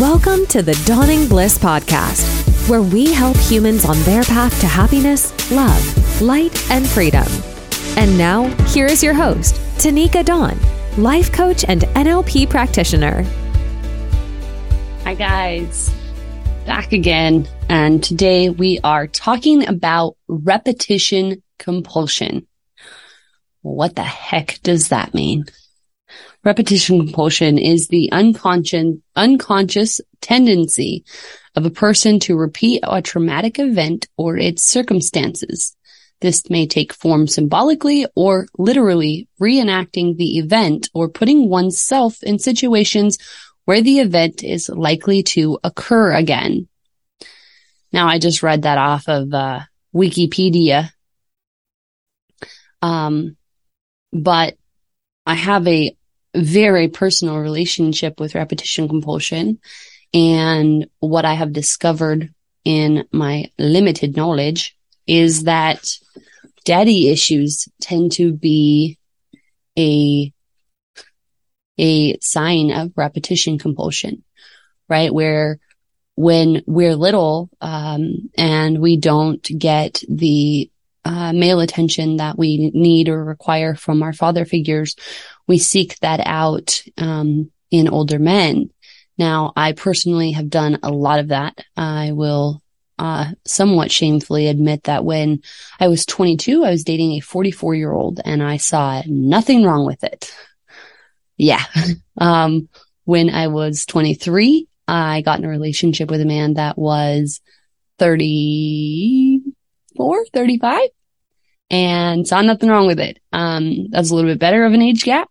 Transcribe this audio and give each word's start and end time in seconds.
Welcome 0.00 0.46
to 0.46 0.62
the 0.62 0.82
Dawning 0.86 1.28
Bliss 1.28 1.58
Podcast, 1.58 2.70
where 2.70 2.80
we 2.80 3.12
help 3.12 3.36
humans 3.36 3.84
on 3.84 4.00
their 4.04 4.22
path 4.22 4.58
to 4.62 4.66
happiness, 4.66 5.30
love, 5.52 6.22
light, 6.22 6.70
and 6.70 6.88
freedom. 6.88 7.26
And 7.98 8.16
now, 8.16 8.46
here 8.68 8.86
is 8.86 9.02
your 9.02 9.12
host, 9.12 9.56
Tanika 9.76 10.24
Dawn, 10.24 10.58
life 10.96 11.30
coach 11.30 11.66
and 11.68 11.82
NLP 11.82 12.48
practitioner. 12.48 13.24
Hi, 15.04 15.12
guys. 15.12 15.92
Back 16.64 16.94
again. 16.94 17.46
And 17.68 18.02
today 18.02 18.48
we 18.48 18.80
are 18.82 19.06
talking 19.06 19.68
about 19.68 20.16
repetition 20.28 21.42
compulsion. 21.58 22.46
What 23.60 23.96
the 23.96 24.02
heck 24.02 24.60
does 24.62 24.88
that 24.88 25.12
mean? 25.12 25.44
Repetition 26.42 26.98
compulsion 26.98 27.58
is 27.58 27.88
the 27.88 28.10
unconscious, 28.12 28.96
unconscious 29.14 30.00
tendency 30.22 31.04
of 31.54 31.66
a 31.66 31.70
person 31.70 32.18
to 32.20 32.36
repeat 32.36 32.80
a 32.82 33.02
traumatic 33.02 33.58
event 33.58 34.08
or 34.16 34.38
its 34.38 34.64
circumstances. 34.64 35.76
This 36.20 36.48
may 36.48 36.66
take 36.66 36.92
form 36.92 37.26
symbolically 37.26 38.06
or 38.14 38.46
literally 38.58 39.28
reenacting 39.40 40.16
the 40.16 40.38
event 40.38 40.88
or 40.94 41.08
putting 41.08 41.48
oneself 41.48 42.22
in 42.22 42.38
situations 42.38 43.18
where 43.64 43.82
the 43.82 44.00
event 44.00 44.42
is 44.42 44.68
likely 44.68 45.22
to 45.22 45.58
occur 45.62 46.12
again. 46.12 46.68
Now, 47.92 48.08
I 48.08 48.18
just 48.18 48.42
read 48.42 48.62
that 48.62 48.78
off 48.78 49.08
of 49.08 49.32
uh, 49.34 49.60
Wikipedia. 49.94 50.90
Um, 52.82 53.36
but 54.12 54.56
I 55.26 55.34
have 55.34 55.66
a 55.68 55.96
very 56.34 56.88
personal 56.88 57.38
relationship 57.38 58.20
with 58.20 58.34
repetition 58.34 58.88
compulsion. 58.88 59.58
And 60.12 60.88
what 60.98 61.24
I 61.24 61.34
have 61.34 61.52
discovered 61.52 62.32
in 62.64 63.04
my 63.12 63.50
limited 63.58 64.16
knowledge 64.16 64.76
is 65.06 65.44
that 65.44 65.86
daddy 66.64 67.08
issues 67.08 67.68
tend 67.80 68.12
to 68.12 68.32
be 68.32 68.98
a, 69.78 70.32
a 71.78 72.18
sign 72.20 72.70
of 72.72 72.92
repetition 72.96 73.58
compulsion, 73.58 74.22
right? 74.88 75.12
Where 75.12 75.58
when 76.16 76.62
we're 76.66 76.96
little, 76.96 77.48
um, 77.60 78.30
and 78.36 78.78
we 78.80 78.98
don't 78.98 79.42
get 79.42 80.02
the 80.08 80.70
uh, 81.04 81.32
male 81.32 81.60
attention 81.60 82.18
that 82.18 82.36
we 82.36 82.70
need 82.74 83.08
or 83.08 83.24
require 83.24 83.74
from 83.74 84.02
our 84.02 84.12
father 84.12 84.44
figures, 84.44 84.96
we 85.50 85.58
seek 85.58 85.98
that 85.98 86.20
out 86.24 86.80
um, 86.96 87.50
in 87.72 87.88
older 87.88 88.20
men. 88.20 88.70
Now, 89.18 89.52
I 89.56 89.72
personally 89.72 90.30
have 90.30 90.48
done 90.48 90.78
a 90.84 90.92
lot 90.92 91.18
of 91.18 91.26
that. 91.28 91.64
I 91.76 92.12
will 92.12 92.62
uh, 93.00 93.32
somewhat 93.44 93.90
shamefully 93.90 94.46
admit 94.46 94.84
that 94.84 95.04
when 95.04 95.42
I 95.80 95.88
was 95.88 96.06
22, 96.06 96.64
I 96.64 96.70
was 96.70 96.84
dating 96.84 97.14
a 97.14 97.20
44 97.20 97.74
year 97.74 97.92
old 97.92 98.20
and 98.24 98.44
I 98.44 98.58
saw 98.58 99.02
nothing 99.06 99.64
wrong 99.64 99.84
with 99.84 100.04
it. 100.04 100.32
Yeah. 101.36 101.64
um, 102.16 102.68
when 103.04 103.28
I 103.28 103.48
was 103.48 103.86
23, 103.86 104.68
I 104.86 105.22
got 105.22 105.40
in 105.40 105.44
a 105.44 105.48
relationship 105.48 106.12
with 106.12 106.20
a 106.20 106.26
man 106.26 106.54
that 106.54 106.78
was 106.78 107.40
34, 107.98 110.26
35 110.32 110.90
and 111.70 112.26
saw 112.26 112.42
nothing 112.42 112.68
wrong 112.68 112.86
with 112.86 113.00
it. 113.00 113.18
Um, 113.32 113.88
was 113.92 114.10
a 114.10 114.14
little 114.14 114.30
bit 114.30 114.38
better 114.38 114.64
of 114.64 114.72
an 114.72 114.82
age 114.82 115.04
gap, 115.04 115.30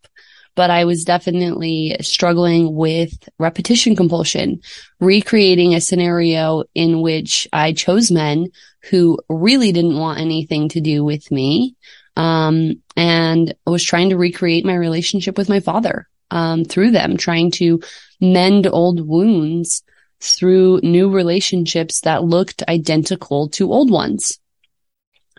but 0.59 0.69
I 0.69 0.83
was 0.83 1.05
definitely 1.05 1.95
struggling 2.01 2.75
with 2.75 3.29
repetition 3.39 3.95
compulsion, 3.95 4.59
recreating 4.99 5.73
a 5.73 5.79
scenario 5.79 6.65
in 6.75 6.99
which 6.99 7.47
I 7.53 7.71
chose 7.71 8.11
men 8.11 8.47
who 8.89 9.19
really 9.29 9.71
didn't 9.71 9.97
want 9.97 10.19
anything 10.19 10.67
to 10.67 10.81
do 10.81 11.05
with 11.05 11.31
me. 11.31 11.77
Um, 12.17 12.83
and 12.97 13.53
I 13.65 13.69
was 13.69 13.85
trying 13.85 14.09
to 14.09 14.17
recreate 14.17 14.65
my 14.65 14.75
relationship 14.75 15.37
with 15.37 15.47
my 15.47 15.61
father, 15.61 16.09
um, 16.29 16.65
through 16.65 16.91
them, 16.91 17.15
trying 17.15 17.51
to 17.51 17.81
mend 18.19 18.67
old 18.67 18.99
wounds 18.99 19.81
through 20.19 20.81
new 20.83 21.09
relationships 21.09 22.01
that 22.01 22.25
looked 22.25 22.63
identical 22.67 23.47
to 23.51 23.71
old 23.71 23.89
ones. 23.89 24.37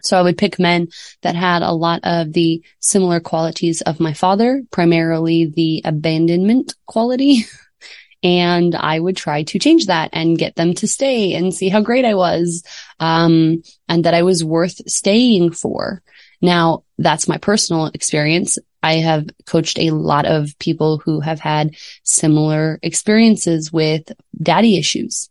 So 0.02 0.18
I 0.18 0.22
would 0.22 0.38
pick 0.38 0.58
men 0.58 0.88
that 1.22 1.34
had 1.34 1.62
a 1.62 1.72
lot 1.72 2.00
of 2.04 2.32
the 2.32 2.62
similar 2.80 3.20
qualities 3.20 3.80
of 3.82 4.00
my 4.00 4.12
father, 4.12 4.62
primarily 4.70 5.46
the 5.46 5.82
abandonment 5.84 6.74
quality. 6.86 7.46
and 8.22 8.74
I 8.74 8.98
would 9.00 9.16
try 9.16 9.44
to 9.44 9.58
change 9.58 9.86
that 9.86 10.10
and 10.12 10.38
get 10.38 10.56
them 10.56 10.74
to 10.74 10.88
stay 10.88 11.34
and 11.34 11.54
see 11.54 11.68
how 11.68 11.80
great 11.80 12.04
I 12.04 12.14
was. 12.14 12.62
Um, 12.98 13.62
and 13.88 14.04
that 14.04 14.14
I 14.14 14.22
was 14.22 14.44
worth 14.44 14.88
staying 14.88 15.52
for. 15.52 16.02
Now 16.42 16.84
that's 16.98 17.28
my 17.28 17.38
personal 17.38 17.86
experience. 17.86 18.58
I 18.82 18.94
have 18.94 19.28
coached 19.46 19.78
a 19.78 19.90
lot 19.90 20.26
of 20.26 20.58
people 20.58 20.98
who 20.98 21.20
have 21.20 21.40
had 21.40 21.76
similar 22.02 22.78
experiences 22.82 23.72
with 23.72 24.10
daddy 24.40 24.78
issues. 24.78 25.28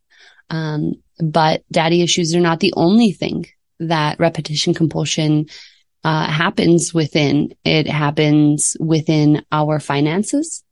Um, 0.50 1.02
but 1.20 1.64
daddy 1.72 2.02
issues 2.02 2.36
are 2.36 2.40
not 2.40 2.60
the 2.60 2.74
only 2.76 3.12
thing 3.12 3.46
that 3.80 4.20
repetition 4.20 4.74
compulsion 4.74 5.48
uh, 6.04 6.26
happens 6.26 6.94
within. 6.94 7.54
It 7.64 7.88
happens 7.88 8.76
within 8.80 9.46
our 9.52 9.80
finances. 9.80 10.64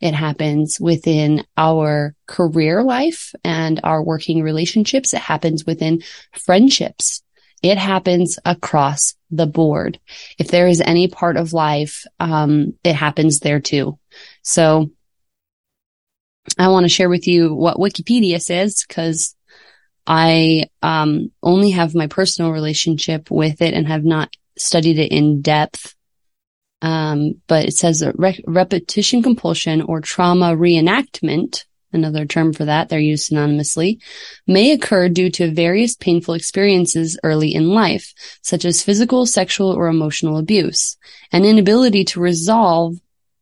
It 0.00 0.14
happens 0.14 0.78
within 0.80 1.44
our 1.56 2.14
career 2.26 2.82
life 2.82 3.34
and 3.44 3.80
our 3.82 4.02
working 4.02 4.42
relationships. 4.42 5.14
It 5.14 5.20
happens 5.20 5.64
within 5.64 6.02
friendships. 6.32 7.22
It 7.62 7.78
happens 7.78 8.38
across 8.44 9.14
the 9.30 9.46
board. 9.46 9.98
If 10.38 10.48
there 10.48 10.66
is 10.66 10.82
any 10.82 11.08
part 11.08 11.38
of 11.38 11.54
life, 11.54 12.04
um, 12.20 12.74
it 12.84 12.94
happens 12.94 13.40
there 13.40 13.60
too. 13.60 13.98
So 14.42 14.90
I 16.58 16.68
want 16.68 16.84
to 16.84 16.90
share 16.90 17.08
with 17.08 17.26
you 17.26 17.54
what 17.54 17.78
Wikipedia 17.78 18.40
says 18.40 18.84
because 18.86 19.34
I 20.06 20.66
um, 20.82 21.32
only 21.42 21.70
have 21.70 21.94
my 21.94 22.06
personal 22.06 22.52
relationship 22.52 23.30
with 23.30 23.62
it 23.62 23.74
and 23.74 23.86
have 23.88 24.04
not 24.04 24.34
studied 24.56 24.98
it 24.98 25.12
in 25.12 25.40
depth. 25.40 25.94
Um, 26.82 27.40
but 27.46 27.64
it 27.64 27.72
says 27.72 28.00
that 28.00 28.18
re- 28.18 28.44
repetition 28.46 29.22
compulsion 29.22 29.80
or 29.80 30.00
trauma 30.00 30.54
reenactment, 30.54 31.64
another 31.92 32.26
term 32.26 32.52
for 32.52 32.66
that, 32.66 32.88
they're 32.88 32.98
used 32.98 33.30
synonymously, 33.30 34.02
may 34.46 34.72
occur 34.72 35.08
due 35.08 35.30
to 35.30 35.50
various 35.50 35.96
painful 35.96 36.34
experiences 36.34 37.18
early 37.24 37.54
in 37.54 37.70
life, 37.70 38.12
such 38.42 38.66
as 38.66 38.82
physical, 38.82 39.24
sexual, 39.24 39.70
or 39.70 39.86
emotional 39.86 40.36
abuse. 40.36 40.98
An 41.32 41.46
inability 41.46 42.04
to 42.06 42.20
resolve 42.20 42.96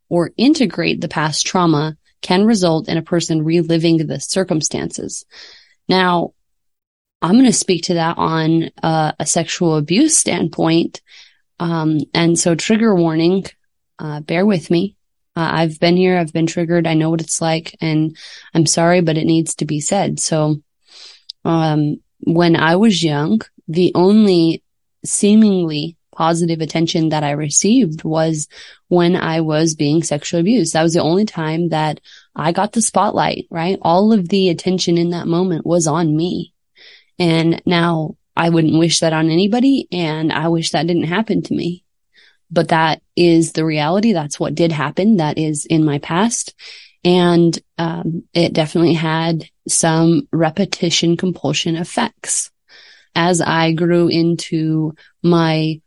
or 0.09 0.31
integrate 0.37 1.00
the 1.00 1.09
past 1.09 1.44
trauma 1.44 1.97
can 2.21 2.44
result 2.44 2.89
in 2.89 2.97
a 2.97 3.03
person 3.03 3.43
reliving 3.43 4.06
the 4.06 4.21
circumstances. 4.21 5.25
Now, 5.89 6.34
I'm 7.22 7.33
going 7.33 7.44
to 7.47 7.53
speak 7.53 7.84
to 7.84 7.94
that 7.94 8.19
on 8.19 8.71
uh, 8.83 9.12
a 9.19 9.27
sexual 9.27 9.77
abuse 9.77 10.19
standpoint. 10.19 11.00
Um, 11.60 12.00
and 12.12 12.38
so 12.38 12.55
trigger 12.55 12.94
warning, 12.94 13.47
uh, 13.99 14.21
bear 14.21 14.44
with 14.44 14.71
me. 14.71 14.97
Uh, 15.37 15.49
I've 15.53 15.78
been 15.78 15.97
here. 15.97 16.19
I've 16.19 16.32
been 16.32 16.47
triggered. 16.47 16.87
I 16.87 16.94
know 16.94 17.11
what 17.11 17.21
it's 17.21 17.41
like 17.41 17.77
and 17.81 18.16
I'm 18.55 18.66
sorry, 18.66 19.00
but 19.00 19.16
it 19.16 19.25
needs 19.25 19.55
to 19.56 19.65
be 19.65 19.81
said. 19.81 20.19
So, 20.21 20.61
um, 21.44 22.00
when 22.25 22.56
I 22.56 22.77
was 22.77 23.03
young, 23.03 23.41
the 23.69 23.93
only 23.94 24.62
seemingly 25.05 25.97
positive 26.14 26.61
attention 26.61 27.08
that 27.08 27.25
I 27.25 27.31
received 27.32 28.05
was 28.05 28.49
when 28.88 29.17
I 29.17 29.41
was 29.41 29.75
being 29.75 30.02
sexually 30.02 30.41
abused. 30.41 30.75
That 30.75 30.82
was 30.82 30.93
the 30.93 31.00
only 31.00 31.25
time 31.25 31.70
that 31.70 32.00
I 32.37 32.52
got 32.52 32.73
the 32.73 32.82
spotlight, 32.82 33.47
right? 33.50 33.79
All 33.82 34.12
of 34.12 34.29
the 34.29 34.50
attention 34.50 34.99
in 34.99 35.11
that 35.11 35.26
moment 35.26 35.67
was 35.67 35.87
on 35.87 36.14
me. 36.14 36.51
And 37.19 37.62
now 37.67 38.17
I 38.37 38.49
wouldn't 38.49 38.79
wish 38.79 39.00
that 39.00 39.12
on 39.12 39.31
anybody. 39.31 39.88
And 39.93 40.32
I 40.32 40.49
wish 40.49 40.70
that 40.70 40.87
didn't 40.87 41.05
happen 41.05 41.43
to 41.43 41.55
me. 41.55 41.85
But 42.50 42.69
that 42.69 43.03
is 43.17 43.53
the 43.53 43.64
reality. 43.64 44.12
That's 44.12 44.38
what 44.38 44.55
did 44.55 44.73
happen. 44.73 45.17
That 45.17 45.38
is 45.38 45.64
in 45.67 45.85
my 45.85 45.99
past. 45.99 46.55
And 47.05 47.59
um, 47.79 48.25
it 48.32 48.53
definitely 48.53 48.94
had 48.94 49.44
some 49.69 50.29
repetition 50.32 51.17
compulsion 51.17 51.76
effects. 51.76 52.50
As 53.14 53.41
I 53.41 53.73
grew 53.73 54.09
into 54.09 54.94
my 55.23 55.81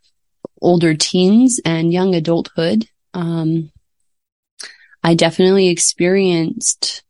older 0.60 0.94
teens 0.94 1.60
and 1.64 1.92
young 1.92 2.14
adulthood, 2.14 2.88
um, 3.14 3.72
I 5.02 5.14
definitely 5.14 5.68
experienced 5.68 7.02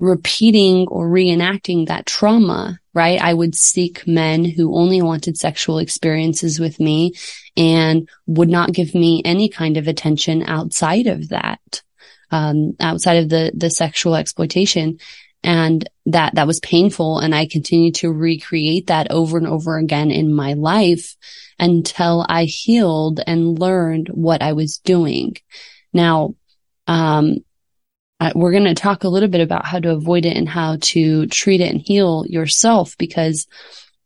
repeating 0.00 0.86
or 0.88 1.08
reenacting 1.08 1.86
that 1.86 2.06
trauma, 2.06 2.78
right? 2.94 3.20
I 3.20 3.34
would 3.34 3.54
seek 3.54 4.06
men 4.06 4.44
who 4.44 4.76
only 4.76 5.02
wanted 5.02 5.36
sexual 5.38 5.78
experiences 5.78 6.60
with 6.60 6.80
me 6.80 7.12
and 7.56 8.08
would 8.26 8.48
not 8.48 8.72
give 8.72 8.94
me 8.94 9.22
any 9.24 9.48
kind 9.48 9.76
of 9.76 9.88
attention 9.88 10.42
outside 10.46 11.06
of 11.06 11.28
that. 11.30 11.82
um, 12.30 12.74
outside 12.80 13.18
of 13.22 13.28
the, 13.28 13.52
the 13.54 13.70
sexual 13.70 14.16
exploitation. 14.16 14.98
And 15.42 15.88
that, 16.06 16.34
that 16.34 16.46
was 16.46 16.58
painful. 16.60 17.18
And 17.20 17.34
I 17.34 17.46
continued 17.46 17.96
to 17.96 18.10
recreate 18.10 18.88
that 18.88 19.10
over 19.10 19.38
and 19.38 19.46
over 19.46 19.76
again 19.78 20.10
in 20.10 20.34
my 20.34 20.54
life 20.54 21.16
until 21.58 22.24
I 22.28 22.44
healed 22.44 23.20
and 23.24 23.58
learned 23.58 24.08
what 24.08 24.42
I 24.42 24.54
was 24.54 24.78
doing. 24.78 25.36
Now, 25.92 26.34
um, 26.86 27.43
we're 28.34 28.52
going 28.52 28.64
to 28.64 28.74
talk 28.74 29.04
a 29.04 29.08
little 29.08 29.28
bit 29.28 29.40
about 29.40 29.66
how 29.66 29.80
to 29.80 29.90
avoid 29.90 30.24
it 30.24 30.36
and 30.36 30.48
how 30.48 30.76
to 30.80 31.26
treat 31.26 31.60
it 31.60 31.70
and 31.70 31.80
heal 31.80 32.24
yourself 32.28 32.96
because 32.98 33.46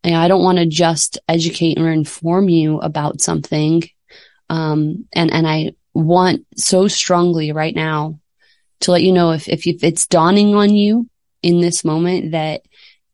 you 0.04 0.12
know, 0.12 0.20
I 0.20 0.28
don't 0.28 0.42
want 0.42 0.58
to 0.58 0.66
just 0.66 1.18
educate 1.28 1.78
or 1.78 1.90
inform 1.90 2.48
you 2.48 2.78
about 2.78 3.20
something. 3.20 3.82
Um, 4.48 5.06
and, 5.12 5.32
and 5.32 5.46
I 5.46 5.72
want 5.92 6.46
so 6.56 6.88
strongly 6.88 7.52
right 7.52 7.74
now 7.74 8.20
to 8.80 8.92
let 8.92 9.02
you 9.02 9.12
know 9.12 9.32
if, 9.32 9.48
if, 9.48 9.66
if 9.66 9.82
it's 9.82 10.06
dawning 10.06 10.54
on 10.54 10.74
you 10.74 11.08
in 11.42 11.60
this 11.60 11.84
moment 11.84 12.32
that 12.32 12.62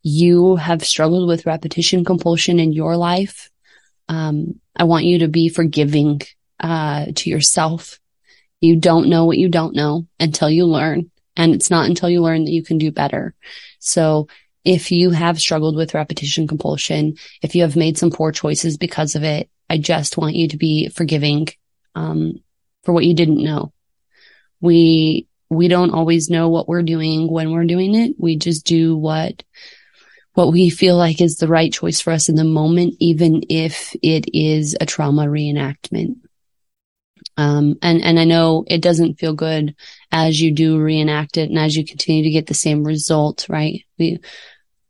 you 0.03 0.57
have 0.57 0.85
struggled 0.85 1.27
with 1.27 1.47
repetition 1.47 2.05
compulsion 2.05 2.61
in 2.61 2.73
your 2.73 2.97
life, 2.97 3.51
um, 4.09 4.61
I 4.77 4.85
want 4.85 5.07
you 5.07 5.21
to 5.21 5.29
be 5.29 5.49
forgiving, 5.49 6.21
uh, 6.61 7.07
to 7.15 7.31
yourself. 7.31 7.99
You 8.65 8.77
don't 8.77 9.11
know 9.11 9.27
what 9.27 9.37
you 9.37 9.51
don't 9.51 9.77
know 9.77 10.07
until 10.19 10.49
you 10.49 10.65
learn. 10.65 11.11
And 11.37 11.55
it's 11.55 11.71
not 11.71 11.87
until 11.87 12.09
you 12.09 12.23
learn 12.23 12.45
that 12.45 12.51
you 12.51 12.65
can 12.65 12.79
do 12.79 12.91
better. 12.91 13.35
So 13.79 14.29
if 14.65 14.91
you 14.91 15.11
have 15.11 15.39
struggled 15.39 15.77
with 15.77 15.93
repetition 15.93 16.47
compulsion, 16.47 17.17
if 17.43 17.55
you 17.55 17.61
have 17.61 17.77
made 17.77 17.99
some 17.99 18.11
poor 18.11 18.33
choices 18.33 18.79
because 18.79 19.17
of 19.17 19.23
it, 19.23 19.51
I 19.69 19.77
just 19.77 20.17
want 20.17 20.35
you 20.35 20.49
to 20.49 20.57
be 20.57 20.89
forgiving, 20.89 21.49
um, 21.95 22.41
for 22.85 22.95
what 22.95 23.05
you 23.05 23.13
didn't 23.13 23.45
know. 23.45 23.75
We, 24.63 25.27
we 25.51 25.69
don't 25.69 25.93
always 25.93 26.31
know 26.31 26.49
what 26.49 26.67
we're 26.67 26.83
doing 26.83 27.31
when 27.31 27.51
we're 27.51 27.67
doing 27.67 27.95
it. 27.95 28.15
We 28.19 28.39
just 28.39 28.65
do 28.65 28.97
what, 28.97 29.43
what 30.33 30.53
we 30.53 30.71
feel 30.71 30.97
like 30.97 31.21
is 31.21 31.37
the 31.37 31.49
right 31.49 31.71
choice 31.71 32.01
for 32.01 32.15
us 32.15 32.31
in 32.31 32.37
the 32.37 32.45
moment, 32.45 32.95
even 32.99 33.43
if 33.51 33.95
it 34.03 34.25
is 34.33 34.75
a 34.81 34.87
trauma 34.87 35.27
reenactment. 35.27 36.17
Um, 37.37 37.77
and, 37.83 38.03
and 38.03 38.19
I 38.19 38.25
know 38.25 38.65
it 38.67 38.81
doesn't 38.81 39.19
feel 39.19 39.35
good 39.35 39.75
as 40.13 40.41
you 40.41 40.53
do 40.53 40.79
reenact 40.79 41.37
it 41.37 41.51
and 41.51 41.59
as 41.59 41.77
you 41.77 41.85
continue 41.85 42.23
to 42.25 42.31
get 42.31 42.47
the 42.47 42.55
same 42.55 42.85
result, 42.85 43.47
right? 43.49 43.85
We, 43.99 44.21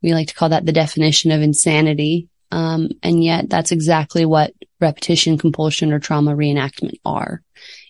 we 0.01 0.13
like 0.13 0.27
to 0.27 0.35
call 0.35 0.49
that 0.49 0.65
the 0.65 0.71
definition 0.71 1.31
of 1.31 1.41
insanity. 1.41 2.29
Um, 2.51 2.89
and 3.01 3.23
yet 3.23 3.49
that's 3.49 3.71
exactly 3.71 4.25
what 4.25 4.53
repetition, 4.79 5.37
compulsion, 5.37 5.91
or 5.91 5.99
trauma 5.99 6.35
reenactment 6.35 6.99
are. 7.03 7.41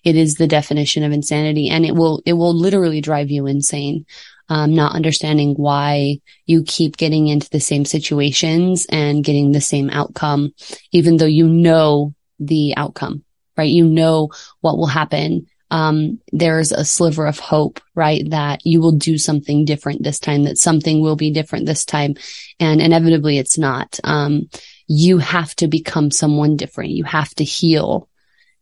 It 0.04 0.16
is 0.16 0.36
the 0.36 0.48
definition 0.48 1.04
of 1.04 1.12
insanity 1.12 1.70
and 1.70 1.86
it 1.86 1.94
will, 1.94 2.22
it 2.26 2.34
will 2.34 2.54
literally 2.54 3.02
drive 3.02 3.30
you 3.30 3.48
insane. 3.48 4.06
Um, 4.48 4.76
not 4.76 4.94
understanding 4.94 5.56
why 5.56 6.20
you 6.46 6.64
keep 6.64 6.98
getting 6.98 7.28
into 7.28 7.50
the 7.50 7.60
same 7.60 7.84
situations 7.84 8.86
and 8.90 9.24
getting 9.24 9.52
the 9.52 9.60
same 9.60 9.90
outcome, 9.90 10.54
even 10.92 11.18
though 11.18 11.26
you 11.26 11.48
know 11.48 12.14
the 12.40 12.76
outcome, 12.78 13.25
right? 13.58 13.70
You 13.70 13.86
know 13.86 14.32
what 14.62 14.78
will 14.78 14.88
happen. 14.88 15.48
Um, 15.72 16.20
there's 16.32 16.72
a 16.72 16.86
sliver 16.86 17.26
of 17.26 17.40
hope, 17.40 17.82
right? 17.96 18.30
That 18.30 18.66
you 18.66 18.82
will 18.82 18.94
do 18.94 19.18
something 19.18 19.66
different 19.66 20.04
this 20.04 20.20
time, 20.20 20.44
that 20.44 20.58
something 20.58 21.02
will 21.02 21.16
be 21.16 21.32
different 21.32 21.66
this 21.66 21.86
time. 21.86 22.16
And 22.60 22.82
inevitably 22.82 23.38
it's 23.38 23.58
not. 23.58 24.00
Um, 24.04 24.50
you 24.88 25.18
have 25.18 25.56
to 25.56 25.68
become 25.68 26.12
someone 26.12 26.56
different. 26.56 26.92
You 26.92 27.04
have 27.06 27.34
to 27.36 27.44
heal 27.44 28.08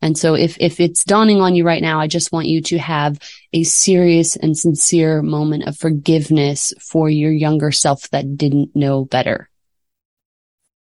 and 0.03 0.17
so 0.17 0.33
if, 0.33 0.57
if 0.59 0.81
it's 0.81 1.05
dawning 1.05 1.39
on 1.39 1.55
you 1.55 1.63
right 1.63 1.81
now, 1.81 2.01
I 2.01 2.07
just 2.07 2.33
want 2.33 2.47
you 2.47 2.61
to 2.63 2.77
have 2.77 3.17
a 3.53 3.63
serious 3.63 4.35
and 4.35 4.57
sincere 4.57 5.21
moment 5.21 5.63
of 5.63 5.77
forgiveness 5.77 6.73
for 6.77 7.09
your 7.09 7.31
younger 7.31 7.71
self 7.71 8.09
that 8.09 8.35
didn't 8.35 8.75
know 8.75 9.05
better. 9.05 9.49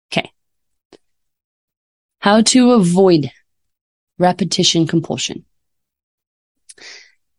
Okay. 0.10 0.32
How 2.20 2.42
to 2.42 2.72
avoid 2.72 3.30
repetition 4.22 4.88
compulsion. 4.88 5.44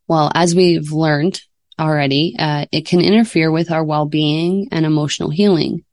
Well, 0.07 0.31
as 0.35 0.53
we've 0.53 0.91
learned 0.91 1.41
already, 1.79 2.35
uh, 2.37 2.65
it 2.71 2.85
can 2.85 3.01
interfere 3.01 3.51
with 3.51 3.71
our 3.71 3.83
well-being 3.83 4.67
and 4.71 4.85
emotional 4.85 5.29
healing. 5.29 5.85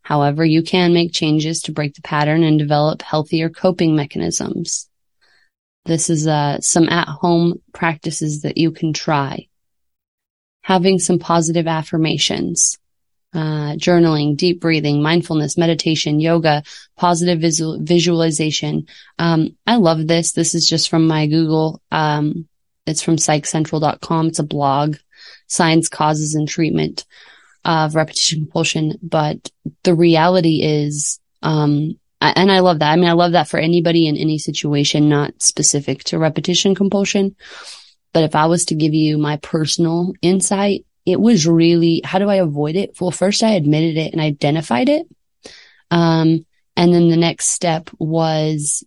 However, 0.00 0.44
you 0.44 0.62
can 0.62 0.94
make 0.94 1.12
changes 1.12 1.60
to 1.62 1.72
break 1.72 1.94
the 1.94 2.02
pattern 2.02 2.42
and 2.42 2.58
develop 2.58 3.02
healthier 3.02 3.50
coping 3.50 3.94
mechanisms. 3.94 4.88
This 5.84 6.08
is 6.08 6.26
uh, 6.26 6.60
some 6.60 6.88
at 6.88 7.08
home 7.08 7.60
practices 7.74 8.42
that 8.42 8.56
you 8.56 8.70
can 8.70 8.92
try. 8.92 9.48
Having 10.62 11.00
some 11.00 11.18
positive 11.18 11.66
affirmations, 11.66 12.78
uh, 13.34 13.74
journaling, 13.76 14.36
deep 14.36 14.60
breathing, 14.60 15.02
mindfulness, 15.02 15.58
meditation, 15.58 16.20
yoga, 16.20 16.62
positive 16.96 17.40
visual- 17.40 17.78
visualization. 17.80 18.86
Um, 19.18 19.56
I 19.66 19.76
love 19.76 20.06
this. 20.06 20.32
This 20.32 20.54
is 20.54 20.66
just 20.66 20.88
from 20.88 21.06
my 21.06 21.26
Google. 21.26 21.82
Um, 21.90 22.48
it's 22.86 23.02
from 23.02 23.16
psychcentral.com. 23.16 24.28
It's 24.28 24.38
a 24.38 24.44
blog, 24.44 24.96
science 25.46 25.88
causes 25.88 26.34
and 26.34 26.48
treatment 26.48 27.04
of 27.64 27.94
repetition 27.94 28.40
compulsion. 28.40 28.98
But 29.02 29.50
the 29.82 29.94
reality 29.94 30.62
is, 30.62 31.20
um, 31.42 31.98
and 32.20 32.50
I 32.50 32.60
love 32.60 32.80
that. 32.80 32.92
I 32.92 32.96
mean, 32.96 33.08
I 33.08 33.12
love 33.12 33.32
that 33.32 33.48
for 33.48 33.58
anybody 33.58 34.08
in 34.08 34.16
any 34.16 34.38
situation, 34.38 35.08
not 35.08 35.40
specific 35.42 36.02
to 36.04 36.18
repetition 36.18 36.74
compulsion. 36.74 37.36
But 38.12 38.24
if 38.24 38.34
I 38.34 38.46
was 38.46 38.64
to 38.66 38.74
give 38.74 38.94
you 38.94 39.18
my 39.18 39.36
personal 39.36 40.14
insight, 40.22 40.86
it 41.08 41.18
was 41.18 41.46
really, 41.46 42.02
how 42.04 42.18
do 42.18 42.28
I 42.28 42.36
avoid 42.36 42.76
it? 42.76 43.00
Well, 43.00 43.10
first 43.10 43.42
I 43.42 43.52
admitted 43.52 43.96
it 43.96 44.12
and 44.12 44.20
identified 44.20 44.90
it. 44.90 45.06
Um, 45.90 46.44
and 46.76 46.92
then 46.92 47.08
the 47.08 47.16
next 47.16 47.46
step 47.46 47.88
was 47.98 48.84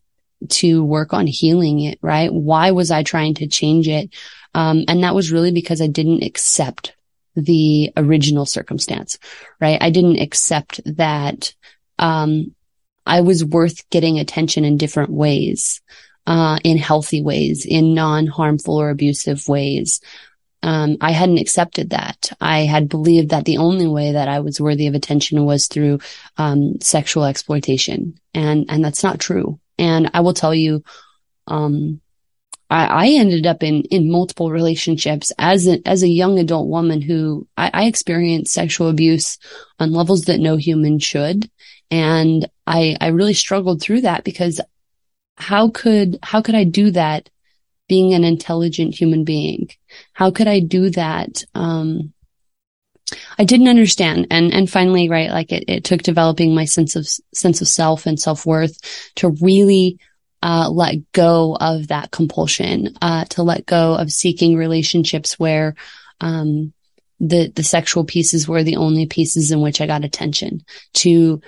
to 0.50 0.84
work 0.84 1.14
on 1.14 1.26
healing 1.26 1.80
it, 1.80 1.98
right? 2.02 2.32
Why 2.32 2.72
was 2.72 2.92
I 2.92 3.02
trying 3.02 3.34
to 3.36 3.48
change 3.48 3.88
it? 3.88 4.14
Um, 4.54 4.86
and 4.88 5.04
that 5.04 5.16
was 5.16 5.32
really 5.32 5.52
because 5.52 5.82
I 5.82 5.88
didn't 5.88 6.24
accept 6.24 6.94
the 7.36 7.92
original 7.98 8.46
circumstance, 8.46 9.18
right? 9.60 9.82
I 9.82 9.90
didn't 9.90 10.20
accept 10.20 10.80
that, 10.98 11.56
um, 11.98 12.54
I 13.04 13.22
was 13.22 13.44
worth 13.44 13.90
getting 13.90 14.20
attention 14.20 14.64
in 14.64 14.78
different 14.78 15.10
ways, 15.10 15.82
uh, 16.28 16.60
in 16.64 16.78
healthy 16.78 17.24
ways, 17.24 17.66
in 17.66 17.96
non-harmful 17.96 18.76
or 18.76 18.92
abusive 18.92 19.48
ways. 19.48 20.02
Um, 20.64 20.98
I 21.02 21.12
hadn't 21.12 21.40
accepted 21.40 21.90
that. 21.90 22.32
I 22.40 22.62
had 22.62 22.88
believed 22.88 23.30
that 23.30 23.46
the 23.46 23.58
only 23.58 23.88
way 23.88 24.12
that 24.12 24.28
I 24.28 24.42
was 24.42 24.62
worthy 24.62 24.88
of 24.88 24.94
attention 24.94 25.44
was 25.46 25.68
through, 25.68 26.00
um, 26.38 26.80
sexual 26.82 27.26
exploitation. 27.26 28.20
And, 28.34 28.66
and 28.70 28.86
that's 28.86 29.04
not 29.04 29.20
true. 29.20 29.60
And 29.80 30.12
I 30.14 30.20
will 30.20 30.36
tell 30.36 30.54
you, 30.54 30.84
um, 31.48 32.00
I, 32.70 32.86
I 32.86 33.08
ended 33.10 33.46
up 33.48 33.64
in, 33.64 33.82
in 33.86 34.12
multiple 34.12 34.52
relationships 34.52 35.32
as 35.38 35.68
a, 35.68 35.82
as 35.86 36.04
a 36.04 36.08
young 36.08 36.40
adult 36.40 36.68
woman 36.68 37.02
who 37.02 37.48
I, 37.58 37.72
I 37.74 37.86
experienced 37.86 38.54
sexual 38.54 38.90
abuse 38.90 39.40
on 39.80 39.92
levels 39.92 40.26
that 40.26 40.40
no 40.40 40.58
human 40.58 41.00
should. 41.00 41.50
And 41.90 42.48
I, 42.66 42.96
I 43.02 43.08
really 43.08 43.34
struggled 43.34 43.82
through 43.82 44.02
that 44.02 44.24
because 44.24 44.62
how 45.36 45.70
could, 45.70 46.20
how 46.24 46.42
could 46.42 46.56
I 46.56 46.64
do 46.64 46.92
that 46.92 47.30
being 47.92 48.14
an 48.14 48.24
intelligent 48.24 48.96
human 48.96 49.26
being? 49.26 49.70
How 50.14 50.32
could 50.32 50.48
I 50.48 50.62
do 50.62 50.92
that? 50.92 51.44
Um, 51.54 52.14
I 53.38 53.44
didn't 53.44 53.68
understand. 53.68 54.28
And, 54.32 54.54
and 54.54 54.70
finally, 54.70 55.10
right, 55.10 55.30
like 55.30 55.52
it, 55.52 55.66
it 55.68 55.84
took 55.84 56.02
developing 56.02 56.56
my 56.56 56.64
sense 56.64 56.96
of, 56.96 57.06
sense 57.34 57.60
of 57.60 57.68
self 57.68 58.06
and 58.06 58.18
self 58.18 58.46
worth 58.46 58.80
to 59.16 59.32
really, 59.42 60.00
uh, 60.42 60.70
let 60.70 61.12
go 61.12 61.58
of 61.60 61.90
that 61.90 62.12
compulsion, 62.12 62.96
uh, 63.02 63.26
to 63.26 63.44
let 63.44 63.66
go 63.66 63.96
of 63.96 64.10
seeking 64.10 64.56
relationships 64.56 65.38
where, 65.38 65.76
um, 66.22 66.72
the, 67.20 67.52
the 67.54 67.64
sexual 67.64 68.06
pieces 68.06 68.48
were 68.48 68.64
the 68.64 68.78
only 68.78 69.06
pieces 69.06 69.52
in 69.52 69.60
which 69.60 69.82
I 69.82 69.86
got 69.86 70.06
attention 70.06 70.62
to 70.94 71.42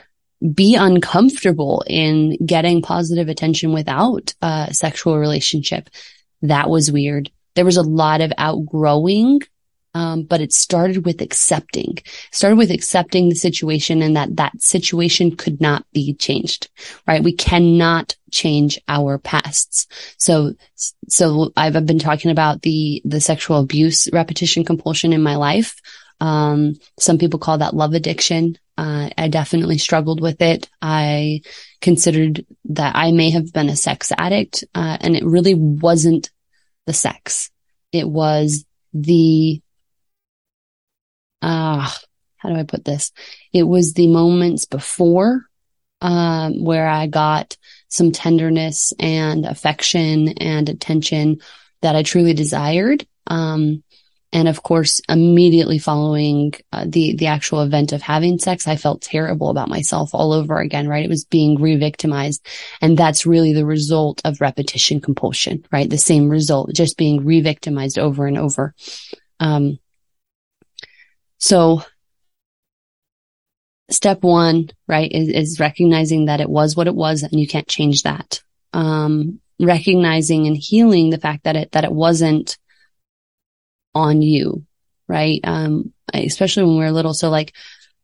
be 0.53 0.75
uncomfortable 0.75 1.85
in 1.87 2.35
getting 2.45 2.81
positive 2.81 3.29
attention 3.29 3.71
without 3.71 4.33
a 4.41 4.73
sexual 4.73 5.17
relationship. 5.17 5.89
That 6.43 6.69
was 6.69 6.91
weird. 6.91 7.31
There 7.55 7.65
was 7.65 7.77
a 7.77 7.81
lot 7.81 8.21
of 8.21 8.33
outgrowing, 8.37 9.41
um, 9.95 10.23
but 10.23 10.41
it 10.41 10.51
started 10.51 11.05
with 11.05 11.21
accepting, 11.21 11.99
started 12.31 12.57
with 12.57 12.71
accepting 12.71 13.29
the 13.29 13.35
situation 13.35 14.01
and 14.01 14.15
that 14.15 14.35
that 14.37 14.61
situation 14.61 15.35
could 15.35 15.61
not 15.61 15.85
be 15.93 16.13
changed, 16.15 16.69
right? 17.07 17.23
We 17.23 17.33
cannot 17.33 18.15
change 18.31 18.79
our 18.87 19.19
pasts. 19.19 19.87
So, 20.17 20.53
so 21.07 21.51
I've 21.55 21.85
been 21.85 21.99
talking 21.99 22.31
about 22.31 22.63
the, 22.63 23.01
the 23.05 23.21
sexual 23.21 23.59
abuse 23.59 24.09
repetition 24.11 24.65
compulsion 24.65 25.13
in 25.13 25.21
my 25.21 25.35
life. 25.35 25.79
Um, 26.19 26.75
some 26.99 27.17
people 27.17 27.39
call 27.39 27.59
that 27.59 27.75
love 27.75 27.93
addiction. 27.93 28.57
Uh, 28.77 29.09
I 29.17 29.27
definitely 29.27 29.77
struggled 29.77 30.19
with 30.19 30.41
it. 30.41 30.69
I 30.81 31.41
considered 31.81 32.45
that 32.65 32.95
I 32.95 33.11
may 33.11 33.29
have 33.29 33.53
been 33.53 33.69
a 33.69 33.75
sex 33.75 34.11
addict, 34.17 34.63
uh, 34.73 34.97
and 34.99 35.15
it 35.15 35.23
really 35.23 35.53
wasn't 35.53 36.31
the 36.85 36.93
sex. 36.93 37.49
it 37.91 38.07
was 38.09 38.65
the, 38.93 39.61
ah, 41.41 41.95
uh, 41.95 42.05
how 42.37 42.49
do 42.49 42.55
I 42.55 42.63
put 42.63 42.83
this? 42.83 43.11
It 43.53 43.63
was 43.63 43.93
the 43.93 44.07
moments 44.07 44.65
before, 44.65 45.45
um, 46.01 46.63
where 46.63 46.87
I 46.87 47.07
got 47.07 47.55
some 47.87 48.11
tenderness 48.11 48.91
and 48.99 49.45
affection 49.45 50.29
and 50.39 50.67
attention 50.67 51.37
that 51.81 51.95
I 51.95 52.03
truly 52.03 52.33
desired. 52.33 53.07
Um, 53.27 53.83
and 54.33 54.47
of 54.47 54.63
course, 54.63 54.99
immediately 55.07 55.77
following 55.77 56.53
uh, 56.71 56.85
the, 56.87 57.15
the 57.15 57.27
actual 57.27 57.61
event 57.61 57.93
of 57.93 58.01
having 58.01 58.39
sex, 58.39 58.67
I 58.67 58.77
felt 58.77 59.03
terrible 59.03 59.49
about 59.49 59.69
myself 59.69 60.15
all 60.15 60.33
over 60.33 60.57
again, 60.57 60.87
right? 60.87 61.05
It 61.05 61.09
was 61.09 61.23
being 61.23 61.61
re-victimized. 61.61 62.43
And 62.81 62.97
that's 62.97 63.27
really 63.27 63.53
the 63.53 63.65
result 63.65 64.23
of 64.25 64.41
repetition 64.41 65.01
compulsion, 65.01 65.63
right? 65.71 65.87
The 65.87 65.99
same 65.99 66.29
result, 66.29 66.73
just 66.73 66.97
being 66.97 67.23
re-victimized 67.23 67.99
over 67.99 68.25
and 68.25 68.39
over. 68.39 68.73
Um, 69.39 69.77
so 71.37 71.83
step 73.91 74.23
one, 74.23 74.71
right, 74.87 75.11
is, 75.11 75.29
is, 75.29 75.59
recognizing 75.59 76.25
that 76.25 76.41
it 76.41 76.49
was 76.49 76.75
what 76.75 76.87
it 76.87 76.95
was 76.95 77.21
and 77.21 77.39
you 77.39 77.47
can't 77.47 77.67
change 77.67 78.01
that. 78.01 78.41
Um, 78.73 79.41
recognizing 79.59 80.47
and 80.47 80.57
healing 80.57 81.11
the 81.11 81.19
fact 81.19 81.43
that 81.43 81.55
it, 81.55 81.71
that 81.73 81.83
it 81.83 81.91
wasn't 81.91 82.57
on 83.95 84.21
you, 84.21 84.65
right? 85.07 85.39
Um, 85.43 85.93
especially 86.13 86.63
when 86.63 86.77
we're 86.77 86.91
little. 86.91 87.13
So 87.13 87.29
like 87.29 87.53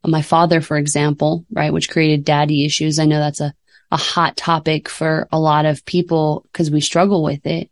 my 0.05 0.21
father, 0.21 0.61
for 0.61 0.77
example, 0.77 1.45
right, 1.51 1.73
which 1.73 1.89
created 1.89 2.25
daddy 2.25 2.65
issues. 2.65 2.99
I 2.99 3.05
know 3.05 3.19
that's 3.19 3.41
a, 3.41 3.53
a 3.91 3.97
hot 3.97 4.37
topic 4.37 4.87
for 4.87 5.27
a 5.31 5.39
lot 5.39 5.65
of 5.65 5.85
people 5.85 6.45
because 6.51 6.71
we 6.71 6.81
struggle 6.81 7.23
with 7.23 7.45
it. 7.45 7.69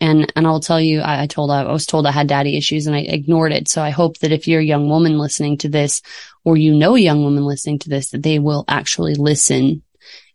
And, 0.00 0.32
and 0.36 0.46
I'll 0.46 0.60
tell 0.60 0.80
you, 0.80 1.00
I, 1.00 1.22
I 1.22 1.26
told, 1.26 1.50
I 1.50 1.64
was 1.72 1.84
told 1.84 2.06
I 2.06 2.12
had 2.12 2.28
daddy 2.28 2.56
issues 2.56 2.86
and 2.86 2.94
I 2.94 3.00
ignored 3.00 3.52
it. 3.52 3.68
So 3.68 3.82
I 3.82 3.90
hope 3.90 4.18
that 4.18 4.30
if 4.30 4.46
you're 4.46 4.60
a 4.60 4.64
young 4.64 4.88
woman 4.88 5.18
listening 5.18 5.58
to 5.58 5.68
this 5.68 6.02
or 6.44 6.56
you 6.56 6.74
know 6.74 6.94
a 6.94 7.00
young 7.00 7.24
woman 7.24 7.44
listening 7.44 7.80
to 7.80 7.88
this, 7.88 8.10
that 8.10 8.22
they 8.22 8.38
will 8.38 8.64
actually 8.68 9.14
listen 9.14 9.82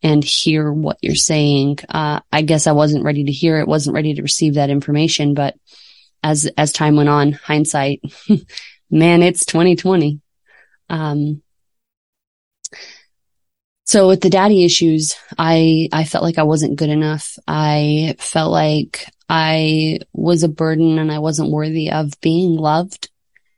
and 0.02 0.22
hear 0.22 0.72
what 0.72 0.98
you're 1.02 1.16
saying. 1.16 1.80
Uh, 1.88 2.20
I 2.32 2.42
guess 2.42 2.68
I 2.68 2.74
wasn't 2.74 3.06
ready 3.06 3.24
to 3.24 3.32
hear 3.32 3.58
it, 3.60 3.68
wasn't 3.68 3.96
ready 3.96 4.14
to 4.16 4.22
receive 4.22 4.56
that 4.56 4.70
information, 4.70 5.34
but 5.34 5.56
as 6.24 6.50
as 6.58 6.72
time 6.72 6.96
went 6.96 7.10
on, 7.10 7.34
hindsight, 7.34 8.02
man, 8.90 9.22
it's 9.22 9.46
2020. 9.46 10.22
Um, 10.90 11.42
so 13.86 14.08
with 14.08 14.22
the 14.22 14.30
daddy 14.30 14.64
issues, 14.64 15.16
I 15.38 15.90
I 15.92 16.06
felt 16.06 16.24
like 16.24 16.38
I 16.38 16.44
wasn't 16.44 16.78
good 16.78 16.90
enough. 16.90 17.38
I 17.48 18.16
felt 18.18 18.52
like 18.52 19.06
I 19.30 20.00
was 20.14 20.44
a 20.44 20.48
burden 20.48 20.98
and 21.00 21.12
I 21.12 21.20
wasn't 21.20 21.52
worthy 21.52 21.92
of 21.92 22.20
being 22.22 22.56
loved. 22.56 23.10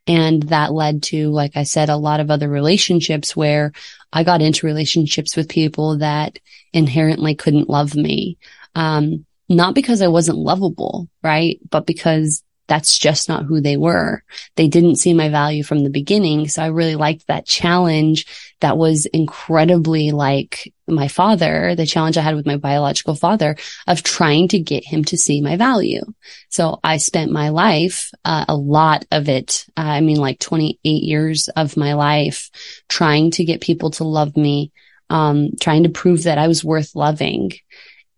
And 0.08 0.44
that 0.44 0.72
led 0.72 1.04
to, 1.04 1.30
like 1.30 1.58
I 1.58 1.64
said, 1.64 1.90
a 1.90 1.98
lot 1.98 2.20
of 2.20 2.30
other 2.30 2.48
relationships 2.48 3.36
where 3.36 3.72
I 4.14 4.24
got 4.24 4.42
into 4.42 4.68
relationships 4.68 5.36
with 5.36 5.50
people 5.50 5.98
that 5.98 6.40
inherently 6.74 7.34
couldn't 7.36 7.70
love 7.70 7.96
me. 7.96 8.38
Um, 8.76 9.26
not 9.50 9.74
because 9.76 10.02
I 10.02 10.08
wasn't 10.08 10.38
lovable, 10.38 11.10
right? 11.24 11.60
But 11.70 11.86
because 11.86 12.44
that's 12.68 12.98
just 12.98 13.30
not 13.30 13.46
who 13.46 13.62
they 13.62 13.78
were. 13.78 14.24
They 14.56 14.68
didn't 14.68 14.98
see 14.98 15.14
my 15.14 15.30
value 15.30 15.64
from 15.64 15.84
the 15.84 15.90
beginning. 15.90 16.48
So 16.48 16.64
I 16.64 16.68
really 16.68 16.96
liked 16.96 17.28
that 17.28 17.46
challenge 17.46 18.26
that 18.62 18.78
was 18.78 19.06
incredibly 19.06 20.12
like 20.12 20.74
my 20.88 21.08
father, 21.08 21.76
the 21.76 21.86
challenge 21.86 22.18
I 22.18 22.22
had 22.22 22.36
with 22.36 22.46
my 22.46 22.58
biological 22.58 23.16
father 23.16 23.56
of 23.88 24.04
trying 24.04 24.48
to 24.50 24.60
get 24.60 24.86
him 24.86 25.04
to 25.06 25.18
see 25.18 25.42
my 25.42 25.58
value. 25.58 26.02
So 26.50 26.80
I 26.84 26.98
spent 26.98 27.32
my 27.32 27.50
life, 27.50 28.12
uh, 28.24 28.46
a 28.48 28.56
lot 28.56 29.06
of 29.12 29.30
it, 29.30 29.66
uh, 29.78 29.82
I 29.82 30.02
mean 30.02 30.18
like 30.18 30.40
28 30.40 30.80
years 30.84 31.48
of 31.50 31.78
my 31.78 31.94
life 31.94 32.50
trying 32.90 33.32
to 33.32 33.46
get 33.46 33.62
people 33.62 33.92
to 33.92 34.04
love 34.04 34.36
me, 34.36 34.72
um, 35.10 35.52
trying 35.60 35.84
to 35.84 35.90
prove 35.90 36.24
that 36.24 36.38
I 36.38 36.48
was 36.48 36.64
worth 36.64 36.96
loving. 36.96 37.52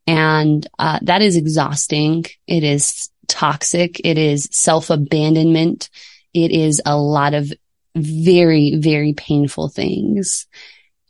And, 0.06 0.66
uh, 0.80 1.00
that 1.02 1.22
is 1.22 1.36
exhausting. 1.36 2.26
It 2.48 2.64
is 2.64 3.10
toxic. 3.28 4.02
It 4.04 4.18
is 4.18 4.50
self 4.52 4.90
abandonment. 4.90 5.90
It 6.34 6.52
is 6.52 6.82
a 6.86 6.98
lot 6.98 7.34
of 7.34 7.52
very, 7.96 8.76
very 8.76 9.14
painful 9.14 9.70
things. 9.70 10.48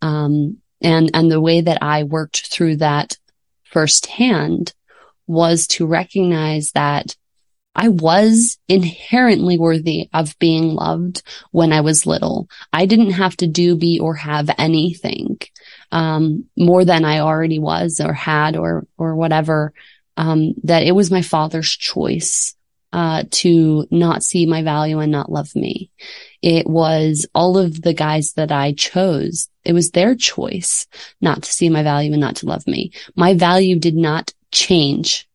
Um, 0.01 0.57
and, 0.81 1.11
and 1.13 1.31
the 1.31 1.41
way 1.41 1.61
that 1.61 1.81
I 1.81 2.03
worked 2.03 2.47
through 2.47 2.77
that 2.77 3.17
firsthand 3.65 4.73
was 5.25 5.67
to 5.67 5.85
recognize 5.85 6.71
that 6.71 7.15
I 7.75 7.89
was 7.89 8.57
inherently 8.67 9.59
worthy 9.59 10.09
of 10.11 10.37
being 10.39 10.73
loved 10.73 11.21
when 11.51 11.71
I 11.71 11.81
was 11.81 12.07
little. 12.07 12.49
I 12.73 12.87
didn't 12.87 13.11
have 13.11 13.37
to 13.37 13.47
do, 13.47 13.75
be, 13.75 13.99
or 13.99 14.15
have 14.15 14.49
anything, 14.57 15.37
um, 15.91 16.45
more 16.57 16.85
than 16.85 17.05
I 17.05 17.19
already 17.19 17.59
was 17.59 18.01
or 18.03 18.13
had 18.13 18.55
or, 18.55 18.87
or 18.97 19.15
whatever 19.15 19.73
um, 20.17 20.53
that 20.63 20.83
it 20.83 20.93
was 20.93 21.11
my 21.11 21.21
father's 21.21 21.69
choice 21.69 22.55
uh, 22.93 23.23
to 23.29 23.85
not 23.91 24.23
see 24.23 24.45
my 24.45 24.63
value 24.63 24.99
and 24.99 25.11
not 25.11 25.31
love 25.31 25.55
me. 25.55 25.91
It 26.41 26.67
was 26.67 27.25
all 27.35 27.57
of 27.57 27.81
the 27.81 27.93
guys 27.93 28.33
that 28.33 28.51
I 28.51 28.73
chose. 28.73 29.49
It 29.63 29.73
was 29.73 29.91
their 29.91 30.15
choice 30.15 30.87
not 31.21 31.43
to 31.43 31.51
see 31.51 31.69
my 31.69 31.83
value 31.83 32.11
and 32.11 32.21
not 32.21 32.37
to 32.37 32.45
love 32.45 32.65
me. 32.65 32.91
My 33.15 33.33
value 33.33 33.77
did 33.77 33.95
not 33.95 34.33
change. 34.51 35.27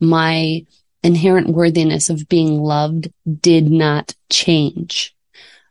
My 0.00 0.64
inherent 1.02 1.48
worthiness 1.48 2.10
of 2.10 2.28
being 2.28 2.60
loved 2.60 3.12
did 3.40 3.70
not 3.70 4.14
change. 4.30 5.14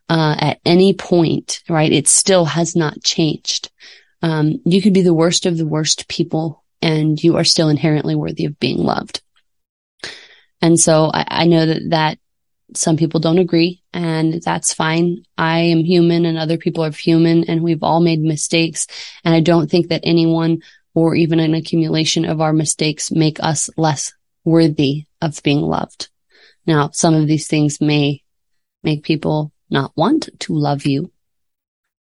Uh, 0.08 0.34
at 0.40 0.60
any 0.64 0.92
point, 0.92 1.62
right? 1.68 1.92
It 1.92 2.08
still 2.08 2.44
has 2.44 2.74
not 2.74 3.00
changed. 3.04 3.70
Um, 4.22 4.60
you 4.64 4.82
could 4.82 4.92
be 4.92 5.02
the 5.02 5.14
worst 5.14 5.46
of 5.46 5.56
the 5.56 5.66
worst 5.66 6.08
people 6.08 6.59
and 6.82 7.22
you 7.22 7.36
are 7.36 7.44
still 7.44 7.68
inherently 7.68 8.14
worthy 8.14 8.44
of 8.44 8.58
being 8.58 8.78
loved. 8.78 9.22
And 10.62 10.78
so 10.78 11.10
I, 11.12 11.24
I 11.28 11.44
know 11.46 11.66
that 11.66 11.82
that 11.90 12.18
some 12.74 12.96
people 12.96 13.20
don't 13.20 13.38
agree 13.38 13.82
and 13.92 14.40
that's 14.42 14.72
fine. 14.72 15.24
I 15.36 15.58
am 15.60 15.84
human 15.84 16.24
and 16.24 16.38
other 16.38 16.56
people 16.56 16.84
are 16.84 16.92
human 16.92 17.44
and 17.44 17.62
we've 17.62 17.82
all 17.82 18.00
made 18.00 18.20
mistakes. 18.20 18.86
And 19.24 19.34
I 19.34 19.40
don't 19.40 19.70
think 19.70 19.88
that 19.88 20.02
anyone 20.04 20.62
or 20.94 21.14
even 21.14 21.40
an 21.40 21.54
accumulation 21.54 22.24
of 22.24 22.40
our 22.40 22.52
mistakes 22.52 23.10
make 23.10 23.42
us 23.42 23.70
less 23.76 24.12
worthy 24.44 25.06
of 25.20 25.42
being 25.42 25.60
loved. 25.60 26.08
Now, 26.66 26.90
some 26.92 27.14
of 27.14 27.26
these 27.26 27.48
things 27.48 27.80
may 27.80 28.22
make 28.82 29.02
people 29.02 29.52
not 29.68 29.92
want 29.96 30.28
to 30.40 30.54
love 30.54 30.86
you, 30.86 31.12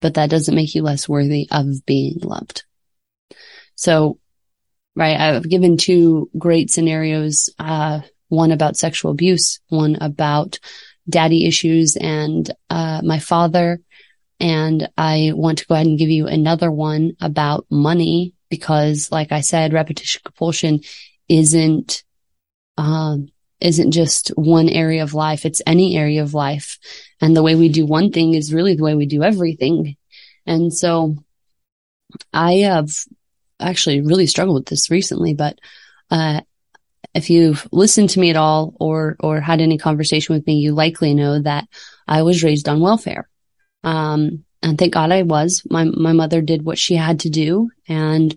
but 0.00 0.14
that 0.14 0.30
doesn't 0.30 0.54
make 0.54 0.74
you 0.74 0.82
less 0.82 1.08
worthy 1.08 1.48
of 1.50 1.84
being 1.86 2.18
loved. 2.22 2.64
So 3.74 4.18
right? 4.96 5.20
I've 5.20 5.48
given 5.48 5.76
two 5.76 6.30
great 6.36 6.70
scenarios, 6.70 7.50
uh, 7.58 8.00
one 8.28 8.50
about 8.50 8.76
sexual 8.76 9.10
abuse, 9.12 9.60
one 9.68 9.96
about 10.00 10.58
daddy 11.08 11.46
issues 11.46 11.96
and, 11.96 12.50
uh, 12.70 13.02
my 13.04 13.18
father. 13.20 13.80
And 14.40 14.88
I 14.96 15.32
want 15.34 15.58
to 15.58 15.66
go 15.66 15.74
ahead 15.74 15.86
and 15.86 15.98
give 15.98 16.08
you 16.08 16.26
another 16.26 16.72
one 16.72 17.12
about 17.20 17.66
money 17.70 18.34
because 18.50 19.12
like 19.12 19.32
I 19.32 19.42
said, 19.42 19.72
repetition 19.72 20.22
compulsion 20.24 20.80
isn't, 21.28 22.02
um, 22.76 23.28
isn't 23.60 23.92
just 23.92 24.28
one 24.30 24.68
area 24.68 25.02
of 25.02 25.14
life. 25.14 25.44
It's 25.44 25.62
any 25.66 25.96
area 25.96 26.22
of 26.22 26.34
life. 26.34 26.78
And 27.20 27.36
the 27.36 27.42
way 27.42 27.54
we 27.54 27.68
do 27.68 27.86
one 27.86 28.12
thing 28.12 28.34
is 28.34 28.52
really 28.52 28.74
the 28.74 28.82
way 28.82 28.94
we 28.94 29.06
do 29.06 29.22
everything. 29.22 29.96
And 30.44 30.72
so 30.72 31.16
I 32.32 32.54
have 32.56 32.90
actually 33.60 34.00
really 34.00 34.26
struggled 34.26 34.56
with 34.56 34.66
this 34.66 34.90
recently, 34.90 35.34
but, 35.34 35.58
uh, 36.10 36.40
if 37.14 37.30
you've 37.30 37.66
listened 37.72 38.10
to 38.10 38.20
me 38.20 38.30
at 38.30 38.36
all 38.36 38.74
or, 38.78 39.16
or 39.20 39.40
had 39.40 39.60
any 39.60 39.78
conversation 39.78 40.34
with 40.34 40.46
me, 40.46 40.56
you 40.56 40.74
likely 40.74 41.14
know 41.14 41.40
that 41.40 41.66
I 42.06 42.22
was 42.22 42.42
raised 42.42 42.68
on 42.68 42.80
welfare. 42.80 43.28
Um, 43.84 44.44
and 44.62 44.76
thank 44.76 44.92
God 44.92 45.12
I 45.12 45.22
was. 45.22 45.62
My, 45.70 45.84
my 45.84 46.12
mother 46.12 46.42
did 46.42 46.64
what 46.64 46.78
she 46.78 46.94
had 46.94 47.20
to 47.20 47.30
do 47.30 47.70
and 47.88 48.36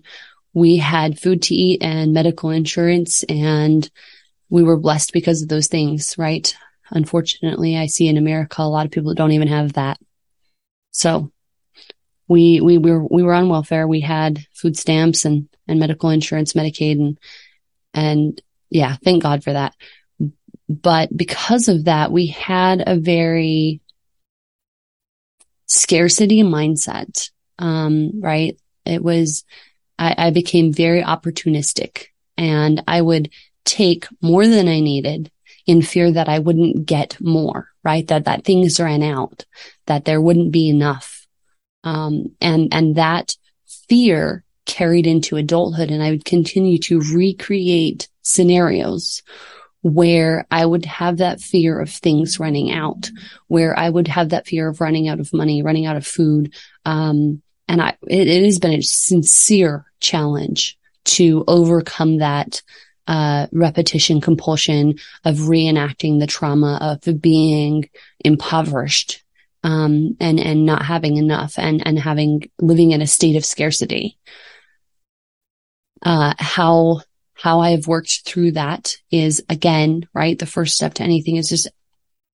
we 0.54 0.76
had 0.76 1.20
food 1.20 1.42
to 1.42 1.54
eat 1.54 1.82
and 1.82 2.12
medical 2.12 2.50
insurance 2.50 3.22
and 3.24 3.88
we 4.48 4.62
were 4.62 4.78
blessed 4.78 5.12
because 5.12 5.42
of 5.42 5.48
those 5.48 5.68
things, 5.68 6.16
right? 6.18 6.54
Unfortunately, 6.90 7.76
I 7.76 7.86
see 7.86 8.08
in 8.08 8.16
America 8.16 8.62
a 8.62 8.64
lot 8.64 8.86
of 8.86 8.92
people 8.92 9.14
don't 9.14 9.32
even 9.32 9.48
have 9.48 9.74
that. 9.74 9.98
So 10.90 11.30
we, 12.30 12.60
we 12.60 12.78
were, 12.78 13.04
we 13.04 13.24
were 13.24 13.34
on 13.34 13.48
welfare. 13.48 13.88
We 13.88 14.00
had 14.00 14.46
food 14.54 14.78
stamps 14.78 15.24
and, 15.24 15.48
and 15.66 15.80
medical 15.80 16.10
insurance, 16.10 16.52
Medicaid 16.52 16.92
and, 16.92 17.18
and 17.92 18.40
yeah, 18.70 18.94
thank 19.02 19.24
God 19.24 19.42
for 19.42 19.52
that. 19.52 19.74
But 20.68 21.14
because 21.14 21.66
of 21.66 21.86
that, 21.86 22.12
we 22.12 22.28
had 22.28 22.84
a 22.86 22.96
very 22.96 23.80
scarcity 25.66 26.44
mindset. 26.44 27.30
Um, 27.58 28.20
right. 28.20 28.56
It 28.86 29.02
was, 29.02 29.44
I, 29.98 30.14
I 30.16 30.30
became 30.30 30.72
very 30.72 31.02
opportunistic 31.02 32.04
and 32.36 32.80
I 32.86 33.02
would 33.02 33.30
take 33.64 34.06
more 34.22 34.46
than 34.46 34.68
I 34.68 34.78
needed 34.78 35.32
in 35.66 35.82
fear 35.82 36.12
that 36.12 36.28
I 36.28 36.38
wouldn't 36.38 36.86
get 36.86 37.20
more, 37.20 37.70
right? 37.82 38.06
That, 38.06 38.26
that 38.26 38.44
things 38.44 38.78
ran 38.78 39.02
out, 39.02 39.44
that 39.86 40.04
there 40.04 40.20
wouldn't 40.20 40.52
be 40.52 40.68
enough. 40.68 41.19
Um, 41.84 42.36
and, 42.40 42.72
and 42.72 42.96
that 42.96 43.36
fear 43.88 44.44
carried 44.66 45.06
into 45.06 45.36
adulthood 45.36 45.90
and 45.90 46.02
I 46.02 46.10
would 46.10 46.24
continue 46.24 46.78
to 46.78 47.00
recreate 47.00 48.08
scenarios 48.22 49.22
where 49.82 50.46
I 50.50 50.64
would 50.64 50.84
have 50.84 51.18
that 51.18 51.40
fear 51.40 51.80
of 51.80 51.90
things 51.90 52.38
running 52.38 52.70
out, 52.70 53.10
where 53.48 53.78
I 53.78 53.88
would 53.88 54.08
have 54.08 54.30
that 54.30 54.46
fear 54.46 54.68
of 54.68 54.80
running 54.80 55.08
out 55.08 55.20
of 55.20 55.32
money, 55.32 55.62
running 55.62 55.86
out 55.86 55.96
of 55.96 56.06
food. 56.06 56.54
Um, 56.84 57.42
and 57.66 57.80
I, 57.80 57.96
it, 58.06 58.28
it, 58.28 58.44
has 58.44 58.58
been 58.58 58.74
a 58.74 58.82
sincere 58.82 59.86
challenge 60.00 60.78
to 61.04 61.44
overcome 61.48 62.18
that, 62.18 62.62
uh, 63.06 63.46
repetition 63.52 64.20
compulsion 64.20 64.96
of 65.24 65.36
reenacting 65.36 66.20
the 66.20 66.26
trauma 66.26 66.78
of 66.80 67.20
being 67.20 67.88
impoverished, 68.20 69.24
um, 69.62 70.16
and, 70.20 70.40
and 70.40 70.64
not 70.64 70.82
having 70.84 71.16
enough 71.16 71.58
and, 71.58 71.86
and 71.86 71.98
having, 71.98 72.50
living 72.60 72.92
in 72.92 73.02
a 73.02 73.06
state 73.06 73.36
of 73.36 73.44
scarcity. 73.44 74.18
Uh, 76.02 76.32
how 76.38 77.02
how 77.34 77.60
I 77.60 77.70
have 77.70 77.86
worked 77.86 78.20
through 78.26 78.52
that 78.52 78.96
is 79.10 79.42
again, 79.48 80.06
right? 80.12 80.38
The 80.38 80.44
first 80.44 80.74
step 80.74 80.94
to 80.94 81.02
anything 81.02 81.36
is 81.36 81.48
just 81.48 81.68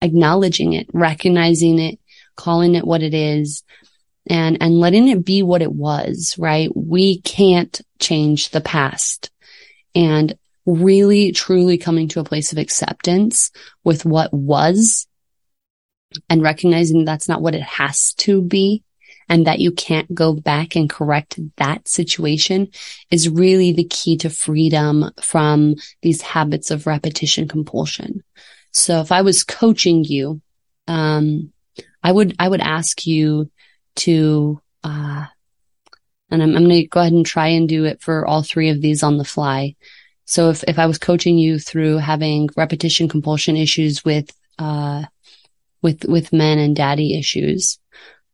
acknowledging 0.00 0.72
it, 0.72 0.88
recognizing 0.94 1.78
it, 1.78 1.98
calling 2.36 2.74
it 2.74 2.86
what 2.86 3.02
it 3.02 3.12
is 3.12 3.64
and, 4.26 4.56
and 4.62 4.80
letting 4.80 5.08
it 5.08 5.24
be 5.24 5.42
what 5.42 5.60
it 5.60 5.72
was, 5.72 6.36
right? 6.38 6.70
We 6.74 7.20
can't 7.20 7.78
change 7.98 8.48
the 8.48 8.62
past 8.62 9.30
and 9.94 10.38
really 10.64 11.32
truly 11.32 11.76
coming 11.76 12.08
to 12.08 12.20
a 12.20 12.24
place 12.24 12.52
of 12.52 12.58
acceptance 12.58 13.50
with 13.82 14.06
what 14.06 14.32
was 14.32 15.06
and 16.28 16.42
recognizing 16.42 17.04
that's 17.04 17.28
not 17.28 17.42
what 17.42 17.54
it 17.54 17.62
has 17.62 18.14
to 18.14 18.42
be 18.42 18.82
and 19.28 19.46
that 19.46 19.58
you 19.58 19.72
can't 19.72 20.14
go 20.14 20.34
back 20.34 20.76
and 20.76 20.90
correct 20.90 21.38
that 21.56 21.88
situation 21.88 22.68
is 23.10 23.28
really 23.28 23.72
the 23.72 23.84
key 23.84 24.16
to 24.18 24.30
freedom 24.30 25.10
from 25.20 25.76
these 26.02 26.20
habits 26.20 26.70
of 26.70 26.86
repetition 26.86 27.48
compulsion. 27.48 28.22
So 28.72 29.00
if 29.00 29.12
I 29.12 29.22
was 29.22 29.44
coaching 29.44 30.04
you, 30.04 30.40
um, 30.86 31.52
I 32.02 32.12
would, 32.12 32.36
I 32.38 32.48
would 32.48 32.60
ask 32.60 33.06
you 33.06 33.50
to, 33.96 34.60
uh, 34.82 35.24
and 36.30 36.42
I'm, 36.42 36.56
I'm 36.56 36.64
going 36.64 36.82
to 36.82 36.86
go 36.86 37.00
ahead 37.00 37.12
and 37.12 37.24
try 37.24 37.48
and 37.48 37.68
do 37.68 37.84
it 37.84 38.02
for 38.02 38.26
all 38.26 38.42
three 38.42 38.70
of 38.70 38.80
these 38.80 39.02
on 39.02 39.16
the 39.16 39.24
fly. 39.24 39.76
So 40.26 40.50
if, 40.50 40.64
if 40.64 40.78
I 40.78 40.86
was 40.86 40.98
coaching 40.98 41.38
you 41.38 41.58
through 41.58 41.98
having 41.98 42.48
repetition 42.56 43.08
compulsion 43.08 43.56
issues 43.56 44.04
with, 44.04 44.30
uh, 44.58 45.04
with, 45.84 46.06
with 46.06 46.32
men 46.32 46.58
and 46.58 46.74
daddy 46.74 47.16
issues, 47.16 47.78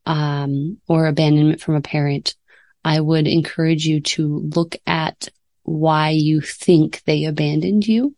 um, 0.06 0.78
or 0.86 1.06
abandonment 1.06 1.60
from 1.60 1.74
a 1.74 1.80
parent, 1.80 2.36
I 2.84 3.00
would 3.00 3.26
encourage 3.26 3.84
you 3.84 4.00
to 4.02 4.48
look 4.54 4.76
at 4.86 5.28
why 5.64 6.10
you 6.10 6.40
think 6.40 7.02
they 7.04 7.24
abandoned 7.24 7.88
you. 7.88 8.14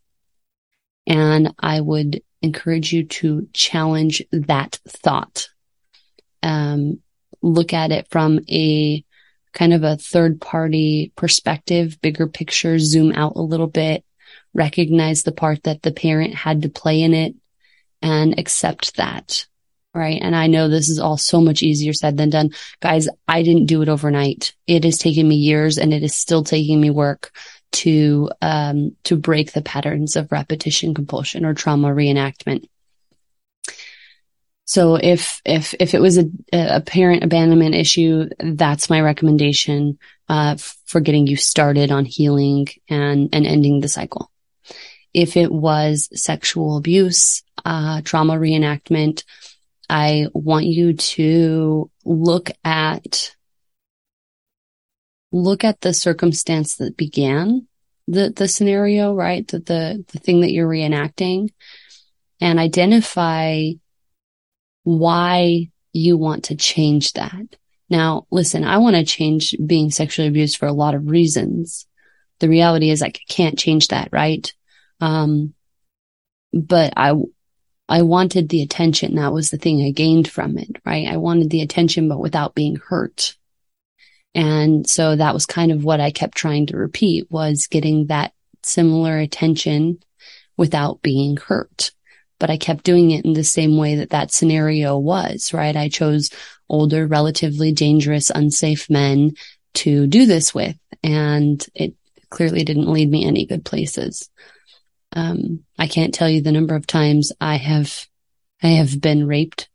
And 1.07 1.55
I 1.59 1.81
would 1.81 2.23
encourage 2.43 2.93
you 2.93 3.05
to 3.05 3.49
challenge 3.55 4.23
that 4.33 4.79
thought. 4.87 5.49
Um, 6.43 7.01
look 7.41 7.73
at 7.73 7.91
it 7.91 8.09
from 8.11 8.41
a 8.51 9.03
kind 9.55 9.73
of 9.73 9.83
a 9.83 9.97
third 9.97 10.43
party 10.43 11.11
perspective, 11.17 11.99
bigger 12.03 12.27
picture, 12.29 12.79
zoom 12.79 13.13
out 13.13 13.37
a 13.37 13.43
little 13.43 13.67
bit, 13.67 14.05
recognize 14.53 15.23
the 15.23 15.33
part 15.33 15.63
that 15.63 15.81
the 15.81 15.93
parent 15.93 16.35
had 16.35 16.63
to 16.63 16.69
play 16.69 17.01
in 17.01 17.15
it 17.15 17.35
and 18.03 18.39
accept 18.39 18.97
that. 18.97 19.47
Right. 19.95 20.21
And 20.23 20.35
I 20.35 20.47
know 20.47 20.69
this 20.69 20.89
is 20.89 20.99
all 20.99 21.19
so 21.19 21.43
much 21.43 21.63
easier 21.63 21.93
said 21.93 22.17
than 22.17 22.31
done. 22.31 22.53
Guys, 22.81 23.11
I 23.29 23.43
didn't 23.43 23.67
do 23.67 23.83
it 23.83 23.91
overnight. 23.91 24.55
It 24.67 24.85
has 24.85 24.97
taken 24.97 25.29
me 25.29 25.37
years 25.37 25.77
and 25.77 25.93
it 25.93 26.03
is 26.03 26.17
still 26.17 26.43
taking 26.45 26.81
me 26.81 26.89
work 26.89 27.31
to, 27.73 28.31
um, 28.41 28.97
to 29.05 29.17
break 29.17 29.53
the 29.53 29.61
patterns 29.61 30.17
of 30.17 30.33
repetition 30.33 30.95
compulsion 30.95 31.45
or 31.45 31.53
trauma 31.53 31.89
reenactment. 31.89 32.67
So 34.65 34.95
if, 34.95 35.43
if, 35.45 35.75
if 35.79 35.93
it 35.93 36.01
was 36.01 36.17
a, 36.17 36.25
a 36.55 36.81
parent 36.81 37.23
abandonment 37.23 37.75
issue, 37.75 38.31
that's 38.39 38.89
my 38.89 39.03
recommendation, 39.03 39.99
uh, 40.27 40.57
for 40.87 41.03
getting 41.03 41.27
you 41.27 41.37
started 41.37 41.93
on 41.93 42.07
healing 42.07 42.69
and, 42.89 43.29
and 43.35 43.47
ending 43.47 43.81
the 43.81 43.89
cycle. 43.89 44.32
If 45.15 45.37
it 45.37 45.53
was 45.53 46.09
sexual 46.15 46.77
abuse, 46.77 47.43
uh, 47.65 48.01
trauma 48.03 48.35
reenactment, 48.35 49.25
I 49.89 50.27
want 50.33 50.65
you 50.67 50.95
to 50.95 51.91
look 52.05 52.51
at, 52.65 53.35
look 55.31 55.65
at 55.65 55.81
the 55.81 55.93
circumstance 55.93 56.77
that 56.77 56.97
began 56.97 57.67
the, 58.09 58.33
the 58.35 58.49
scenario, 58.49 59.15
right? 59.15 59.47
The, 59.47 59.59
the, 59.59 60.05
the 60.13 60.19
thing 60.19 60.41
that 60.41 60.53
you're 60.53 60.69
reenacting 60.69 61.51
and 62.41 62.59
identify 62.59 63.71
why 64.85 65.69
you 65.93 66.17
want 66.17 66.45
to 66.45 66.57
change 66.57 67.13
that. 67.13 67.57
Now, 67.89 68.27
listen, 68.31 68.65
I 68.65 68.79
want 68.79 68.97
to 68.97 69.05
change 69.05 69.55
being 69.65 69.91
sexually 69.91 70.29
abused 70.29 70.57
for 70.57 70.67
a 70.67 70.73
lot 70.73 70.95
of 70.95 71.09
reasons. 71.09 71.87
The 72.39 72.49
reality 72.49 72.91
is 72.91 73.03
I 73.03 73.11
can't 73.11 73.59
change 73.59 73.89
that, 73.89 74.09
right? 74.11 74.53
Um, 75.03 75.55
but 76.53 76.95
I, 76.97 77.13
I 77.89 78.03
wanted 78.03 78.49
the 78.49 78.63
attention. 78.63 79.17
That 79.17 79.33
was 79.33 79.51
the 79.51 79.59
thing 79.59 79.83
I 79.83 79.91
gained 79.91 80.29
from 80.29 80.57
it, 80.57 80.77
right? 80.87 81.09
I 81.09 81.17
wanted 81.17 81.51
the 81.51 81.61
attention, 81.61 82.09
but 82.09 82.21
without 82.21 82.55
being 82.55 82.77
hurt. 82.77 83.37
And 84.35 84.89
so 84.89 85.17
that 85.17 85.35
was 85.35 85.45
kind 85.45 85.73
of 85.73 85.85
what 85.85 86.01
I 86.01 86.13
kept 86.13 86.37
trying 86.37 86.67
to 86.67 86.77
repeat 86.77 87.31
was 87.31 87.67
getting 87.67 88.07
that 88.07 88.33
similar 88.63 89.19
attention 89.19 89.99
without 90.57 91.03
being 91.03 91.37
hurt. 91.37 91.91
But 92.39 92.51
I 92.51 92.57
kept 92.57 92.85
doing 92.85 93.11
it 93.11 93.25
in 93.25 93.33
the 93.33 93.45
same 93.45 93.77
way 93.77 93.97
that 93.97 94.11
that 94.11 94.33
scenario 94.33 94.97
was, 94.97 95.53
right? 95.53 95.77
I 95.77 95.89
chose 95.89 96.31
older, 96.69 97.07
relatively 97.09 97.73
dangerous, 97.73 98.31
unsafe 98.31 98.89
men 98.89 99.33
to 99.75 100.07
do 100.07 100.27
this 100.27 100.55
with. 100.55 100.77
And 101.03 101.65
it 101.75 101.95
clearly 102.31 102.65
didn't 102.65 102.91
lead 102.91 103.11
me 103.11 103.27
any 103.27 103.47
good 103.47 103.65
places. 103.65 104.31
Um, 105.13 105.65
I 105.79 105.87
can't 105.87 106.15
tell 106.15 106.29
you 106.29 106.41
the 106.41 106.53
number 106.53 106.75
of 106.75 106.87
times 106.87 107.33
I 107.41 107.57
have, 107.57 108.07
I 108.63 108.69
have 108.69 109.01
been 109.01 109.27
raped 109.27 109.69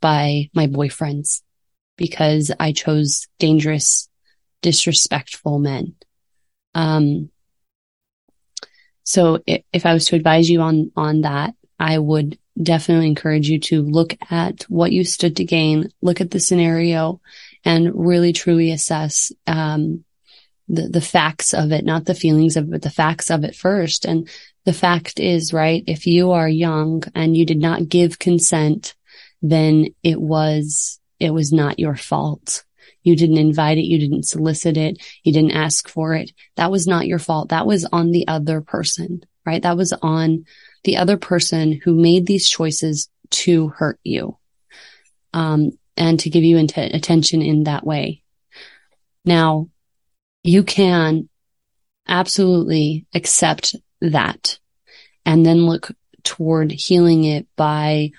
by 0.00 0.50
my 0.54 0.66
boyfriends 0.66 1.42
because 1.96 2.52
I 2.58 2.72
chose 2.72 3.26
dangerous, 3.38 4.08
disrespectful 4.62 5.58
men. 5.58 5.96
Um, 6.74 7.30
so 9.02 9.42
if, 9.46 9.62
if 9.72 9.86
I 9.86 9.94
was 9.94 10.06
to 10.06 10.16
advise 10.16 10.48
you 10.48 10.60
on, 10.60 10.92
on 10.96 11.22
that, 11.22 11.54
I 11.78 11.98
would 11.98 12.38
definitely 12.60 13.06
encourage 13.08 13.48
you 13.48 13.60
to 13.60 13.82
look 13.82 14.14
at 14.30 14.62
what 14.64 14.92
you 14.92 15.04
stood 15.04 15.36
to 15.36 15.44
gain, 15.44 15.92
look 16.02 16.20
at 16.20 16.30
the 16.30 16.40
scenario 16.40 17.20
and 17.64 17.90
really 17.94 18.32
truly 18.32 18.70
assess, 18.72 19.32
um, 19.46 20.04
the, 20.68 20.82
the 20.82 21.00
facts 21.00 21.54
of 21.54 21.72
it, 21.72 21.84
not 21.84 22.04
the 22.04 22.14
feelings 22.14 22.56
of 22.56 22.64
it, 22.64 22.70
but 22.70 22.82
the 22.82 22.90
facts 22.90 23.30
of 23.30 23.44
it 23.44 23.56
first. 23.56 24.04
And 24.04 24.28
the 24.68 24.74
fact 24.74 25.18
is, 25.18 25.54
right, 25.54 25.82
if 25.86 26.06
you 26.06 26.32
are 26.32 26.46
young 26.46 27.02
and 27.14 27.34
you 27.34 27.46
did 27.46 27.56
not 27.56 27.88
give 27.88 28.18
consent, 28.18 28.94
then 29.40 29.86
it 30.02 30.20
was, 30.20 31.00
it 31.18 31.30
was 31.30 31.54
not 31.54 31.78
your 31.78 31.96
fault. 31.96 32.64
You 33.02 33.16
didn't 33.16 33.38
invite 33.38 33.78
it. 33.78 33.86
You 33.86 33.98
didn't 33.98 34.28
solicit 34.28 34.76
it. 34.76 35.02
You 35.22 35.32
didn't 35.32 35.52
ask 35.52 35.88
for 35.88 36.12
it. 36.12 36.32
That 36.56 36.70
was 36.70 36.86
not 36.86 37.06
your 37.06 37.18
fault. 37.18 37.48
That 37.48 37.66
was 37.66 37.86
on 37.86 38.10
the 38.10 38.28
other 38.28 38.60
person, 38.60 39.24
right? 39.46 39.62
That 39.62 39.78
was 39.78 39.94
on 40.02 40.44
the 40.84 40.98
other 40.98 41.16
person 41.16 41.80
who 41.82 41.94
made 41.94 42.26
these 42.26 42.46
choices 42.46 43.08
to 43.30 43.68
hurt 43.68 43.98
you. 44.04 44.36
Um, 45.32 45.78
and 45.96 46.20
to 46.20 46.28
give 46.28 46.44
you 46.44 46.58
int- 46.58 46.76
attention 46.76 47.40
in 47.40 47.64
that 47.64 47.86
way. 47.86 48.22
Now, 49.24 49.70
you 50.44 50.62
can 50.62 51.30
absolutely 52.06 53.06
accept 53.14 53.74
that 54.00 54.58
and 55.24 55.44
then 55.44 55.66
look 55.66 55.90
toward 56.24 56.70
healing 56.72 57.24
it 57.24 57.46
by 57.56 58.10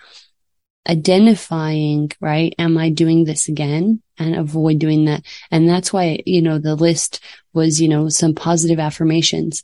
identifying, 0.87 2.11
right? 2.19 2.53
Am 2.57 2.77
I 2.77 2.89
doing 2.89 3.23
this 3.23 3.47
again? 3.47 4.01
And 4.17 4.35
avoid 4.35 4.79
doing 4.79 5.05
that. 5.05 5.23
And 5.51 5.69
that's 5.69 5.93
why, 5.93 6.19
you 6.25 6.41
know, 6.41 6.57
the 6.57 6.75
list 6.75 7.21
was, 7.53 7.79
you 7.79 7.87
know, 7.87 8.09
some 8.09 8.35
positive 8.35 8.79
affirmations. 8.79 9.63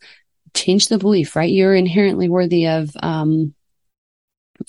Change 0.53 0.87
the 0.87 0.97
belief, 0.97 1.35
right? 1.35 1.49
You're 1.49 1.75
inherently 1.75 2.29
worthy 2.29 2.67
of, 2.67 2.91
um, 3.01 3.53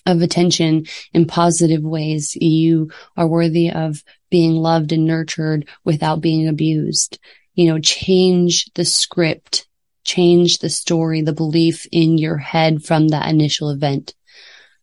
of 0.05 0.23
attention 0.23 0.87
in 1.13 1.27
positive 1.27 1.83
ways. 1.83 2.35
You 2.35 2.91
are 3.17 3.29
worthy 3.29 3.71
of 3.71 4.03
being 4.31 4.53
loved 4.53 4.93
and 4.93 5.05
nurtured 5.05 5.69
without 5.85 6.21
being 6.21 6.49
abused. 6.49 7.19
You 7.55 7.67
know, 7.71 7.79
change 7.79 8.71
the 8.75 8.85
script 8.85 9.69
change 10.07 10.59
the 10.59 10.71
story, 10.71 11.21
the 11.21 11.33
belief 11.33 11.87
in 11.91 12.17
your 12.17 12.39
head 12.39 12.83
from 12.83 13.09
that 13.09 13.29
initial 13.29 13.71
event. 13.71 14.15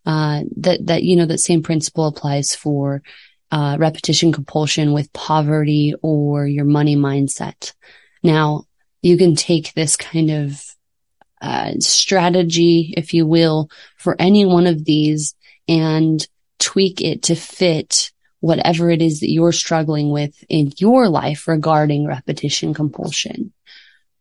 Uh, 0.05 0.41
that, 0.57 0.85
that, 0.85 1.03
you 1.03 1.15
know, 1.15 1.25
that 1.25 1.39
same 1.39 1.63
principle 1.63 2.07
applies 2.07 2.53
for, 2.53 3.01
uh, 3.51 3.77
repetition 3.79 4.33
compulsion 4.33 4.91
with 4.91 5.13
poverty 5.13 5.93
or 6.01 6.45
your 6.45 6.65
money 6.65 6.97
mindset. 6.97 7.73
Now 8.21 8.65
you 9.01 9.17
can 9.17 9.35
take 9.35 9.73
this 9.73 9.95
kind 9.95 10.29
of, 10.29 10.61
uh, 11.41 11.71
strategy, 11.79 12.93
if 12.97 13.13
you 13.13 13.25
will, 13.25 13.69
for 13.97 14.15
any 14.19 14.45
one 14.45 14.67
of 14.67 14.83
these 14.83 15.35
and 15.67 16.27
tweak 16.59 17.01
it 17.01 17.23
to 17.23 17.35
fit 17.35 18.11
whatever 18.41 18.89
it 18.89 19.01
is 19.01 19.21
that 19.21 19.31
you're 19.31 19.53
struggling 19.53 20.11
with 20.11 20.43
in 20.49 20.73
your 20.77 21.07
life 21.07 21.47
regarding 21.47 22.05
repetition 22.05 22.73
compulsion. 22.73 23.53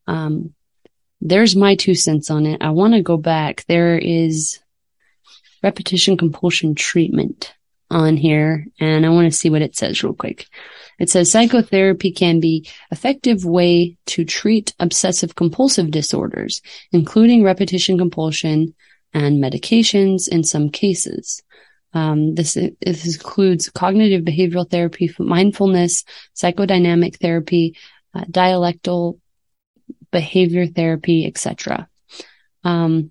Um, 0.07 0.55
there's 1.25 1.55
my 1.55 1.77
two 1.77 1.95
cents 1.95 2.31
on 2.31 2.47
it. 2.47 2.61
I 2.61 2.71
want 2.71 2.95
to 2.95 3.03
go 3.03 3.17
back. 3.17 3.65
There 3.69 3.97
is 3.97 4.59
repetition 5.63 6.17
compulsion 6.17 6.75
treatment 6.75 7.55
on 7.91 8.17
here 8.17 8.67
and 8.81 9.07
I 9.07 9.11
want 9.11 9.31
to 9.31 9.37
see 9.37 9.49
what 9.49 9.63
it 9.63 9.77
says 9.77 10.03
real 10.03 10.15
quick. 10.15 10.49
It 10.99 11.11
says 11.11 11.31
psychotherapy 11.31 12.11
can 12.11 12.41
be 12.41 12.69
effective 12.91 13.45
way 13.45 13.97
to 14.07 14.25
treat 14.25 14.75
obsessive 14.81 15.37
compulsive 15.37 15.93
disorders, 15.93 16.61
including 16.91 17.45
repetition 17.45 17.99
compulsion 17.99 18.75
and 19.15 19.43
medications 19.43 20.27
in 20.29 20.43
some 20.43 20.71
cases. 20.71 21.43
Um, 21.95 22.35
this, 22.35 22.55
this 22.55 23.17
includes 23.17 23.69
cognitive 23.69 24.25
behavioral 24.25 24.69
therapy, 24.69 25.15
mindfulness, 25.19 26.05
psychodynamic 26.35 27.19
therapy, 27.19 27.77
uh, 28.15 28.25
dialectal 28.25 29.19
behavior 30.13 30.67
therapy, 30.67 31.27
etc. 31.27 31.89
Um, 32.63 33.11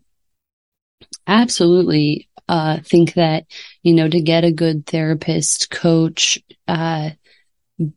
absolutely 1.27 2.29
uh, 2.47 2.79
think 2.83 3.13
that 3.13 3.45
you 3.83 3.93
know 3.93 4.07
to 4.07 4.21
get 4.21 4.43
a 4.43 4.51
good 4.51 4.85
therapist, 4.85 5.69
coach, 5.69 6.39
uh, 6.67 7.11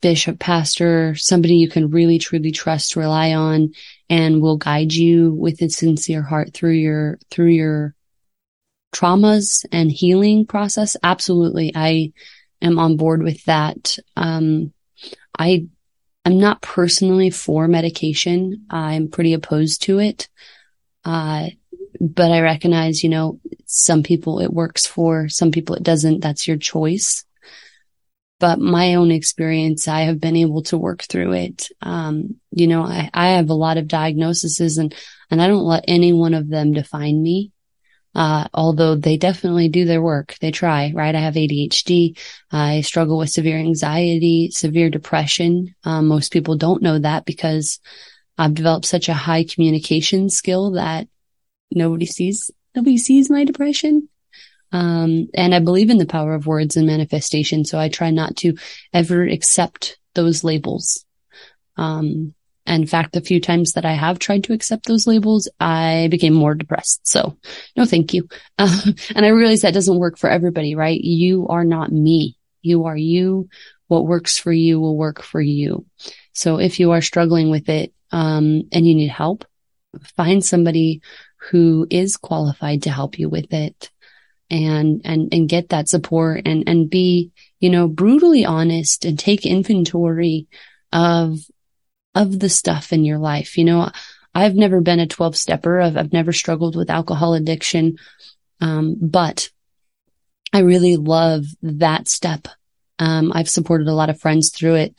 bishop, 0.01 0.39
pastor, 0.39 1.15
somebody 1.15 1.57
you 1.57 1.69
can 1.69 1.91
really 1.91 2.19
truly 2.19 2.53
trust, 2.53 2.97
rely 2.97 3.35
on, 3.35 3.73
and 4.09 4.41
will 4.41 4.57
guide 4.57 4.93
you 4.93 5.33
with 5.33 5.61
a 5.63 5.69
sincere 5.69 6.23
heart 6.23 6.55
through 6.55 6.73
your 6.73 7.19
through 7.31 7.51
your 7.51 7.95
traumas 8.95 9.65
and 9.73 9.91
healing 9.91 10.47
process. 10.47 10.97
Absolutely, 11.03 11.73
I 11.75 12.13
am 12.63 12.79
on 12.79 12.97
board 12.97 13.23
with 13.23 13.45
that. 13.45 13.99
Um, 14.17 14.73
I 15.37 15.67
I'm 16.25 16.39
not 16.39 16.63
personally 16.63 17.31
for 17.31 17.69
medication. 17.69 18.67
I'm 18.71 19.09
pretty 19.09 19.35
opposed 19.35 19.83
to 19.85 19.99
it. 19.99 20.29
Uh, 21.05 21.49
but 22.01 22.33
I 22.33 22.41
recognize, 22.41 23.03
you 23.03 23.11
know, 23.11 23.41
some 23.67 24.03
people 24.03 24.41
it 24.41 24.53
works 24.53 24.87
for, 24.87 25.29
some 25.29 25.51
people 25.51 25.75
it 25.75 25.83
doesn't. 25.83 26.21
That's 26.21 26.49
your 26.49 26.57
choice. 26.57 27.25
But 28.41 28.59
my 28.59 28.95
own 28.95 29.11
experience, 29.11 29.87
I 29.87 30.03
have 30.03 30.21
been 30.21 30.37
able 30.37 30.63
to 30.65 30.79
work 30.79 31.03
through 31.03 31.35
it. 31.35 31.69
Um, 31.81 32.37
you 32.51 32.67
know, 32.67 32.83
I, 32.83 33.09
I 33.15 33.29
have 33.33 33.49
a 33.49 33.55
lot 33.55 33.77
of 33.77 33.87
diagnoses 33.87 34.79
and, 34.79 34.95
and 35.31 35.41
I 35.41 35.47
don't 35.47 35.65
let 35.65 35.85
any 35.87 36.13
one 36.13 36.35
of 36.35 36.49
them 36.49 36.73
define 36.73 37.23
me. 37.23 37.53
Uh, 38.15 38.47
although 38.55 38.95
they 38.95 39.17
definitely 39.17 39.69
do 39.69 39.85
their 39.85 40.03
work. 40.03 40.37
They 40.41 40.53
try, 40.53 40.93
right? 40.95 41.15
I 41.15 41.21
have 41.21 41.35
ADHD. 41.35 42.17
I 42.53 42.83
struggle 42.83 43.19
with 43.19 43.31
severe 43.31 43.59
anxiety, 43.59 44.51
severe 44.51 44.89
depression. 44.89 45.75
Um, 45.85 46.07
most 46.07 46.33
people 46.33 46.57
don't 46.57 46.83
know 46.83 46.99
that 46.99 47.25
because 47.25 47.81
I've 48.39 48.55
developed 48.55 48.87
such 48.87 49.09
a 49.09 49.15
high 49.15 49.45
communication 49.45 50.31
skill 50.31 50.73
that 50.73 51.09
nobody 51.73 52.07
sees, 52.07 52.51
nobody 52.75 52.99
sees 52.99 53.31
my 53.31 53.45
depression. 53.45 54.09
Um, 54.71 55.29
and 55.35 55.55
I 55.55 55.61
believe 55.61 55.91
in 55.91 55.99
the 55.99 56.07
power 56.07 56.35
of 56.35 56.47
words 56.47 56.77
and 56.77 56.87
manifestation. 56.87 57.65
So 57.65 57.79
I 57.79 57.89
try 57.89 58.11
not 58.11 58.37
to 58.39 58.57
ever 58.93 59.25
accept 59.25 59.99
those 60.15 60.45
labels. 60.45 61.05
Um, 61.77 62.35
in 62.67 62.87
fact, 62.87 63.13
the 63.13 63.21
few 63.21 63.41
times 63.41 63.73
that 63.73 63.85
I 63.85 63.93
have 63.93 64.19
tried 64.19 64.45
to 64.45 64.53
accept 64.53 64.87
those 64.87 65.07
labels, 65.07 65.49
I 65.61 66.09
became 66.11 66.33
more 66.33 66.55
depressed. 66.55 67.07
So 67.07 67.37
no, 67.77 67.85
thank 67.85 68.15
you. 68.15 68.29
Uh, 68.59 68.83
and 69.15 69.27
I 69.27 69.29
realize 69.29 69.63
that 69.63 69.75
doesn't 69.75 69.99
work 69.99 70.19
for 70.19 70.31
everybody, 70.31 70.75
right? 70.75 71.01
You 71.01 71.47
are 71.49 71.65
not 71.65 71.93
me. 71.93 72.37
You 72.63 72.87
are 72.87 72.97
you. 72.97 73.49
What 73.89 74.07
works 74.07 74.39
for 74.39 74.53
you 74.53 74.81
will 74.81 74.97
work 74.97 75.23
for 75.23 75.41
you. 75.41 75.85
So 76.33 76.59
if 76.59 76.81
you 76.81 76.93
are 76.93 77.03
struggling 77.03 77.51
with 77.51 77.69
it, 77.69 77.93
um, 78.11 78.63
and 78.73 78.87
you 78.87 78.95
need 78.95 79.09
help, 79.11 79.45
find 80.17 80.45
somebody 80.45 81.03
who 81.51 81.87
is 81.91 82.17
qualified 82.17 82.85
to 82.85 82.91
help 82.91 83.19
you 83.19 83.29
with 83.29 83.53
it 83.53 83.91
and, 84.51 85.03
and, 85.05 85.35
and 85.35 85.49
get 85.49 85.71
that 85.71 85.89
support 85.89 86.43
and, 86.47 86.69
and 86.69 86.89
be, 86.89 87.33
you 87.61 87.71
know, 87.71 87.89
brutally 87.89 88.45
honest 88.45 89.05
and 89.05 89.19
take 89.19 89.45
inventory 89.45 90.47
of 90.93 91.39
of 92.15 92.39
the 92.39 92.49
stuff 92.49 92.93
in 92.93 93.05
your 93.05 93.19
life. 93.19 93.59
You 93.59 93.65
know, 93.65 93.91
I've 94.35 94.55
never 94.55 94.81
been 94.81 95.01
a 95.01 95.07
12 95.07 95.37
stepper. 95.37 95.81
I've, 95.81 95.97
I've 95.97 96.13
never 96.13 96.33
struggled 96.33 96.77
with 96.77 96.91
alcohol 96.91 97.35
addiction. 97.35 97.99
Um, 98.61 98.97
but 99.01 99.51
I 100.53 100.61
really 100.61 100.97
love 100.97 101.45
that 101.63 102.09
step. 102.09 102.49
Um, 102.99 103.33
I've 103.35 103.49
supported 103.49 103.89
a 103.89 103.95
lot 103.95 104.11
of 104.11 104.21
friends 104.21 104.51
through 104.51 104.77
it, 104.77 104.95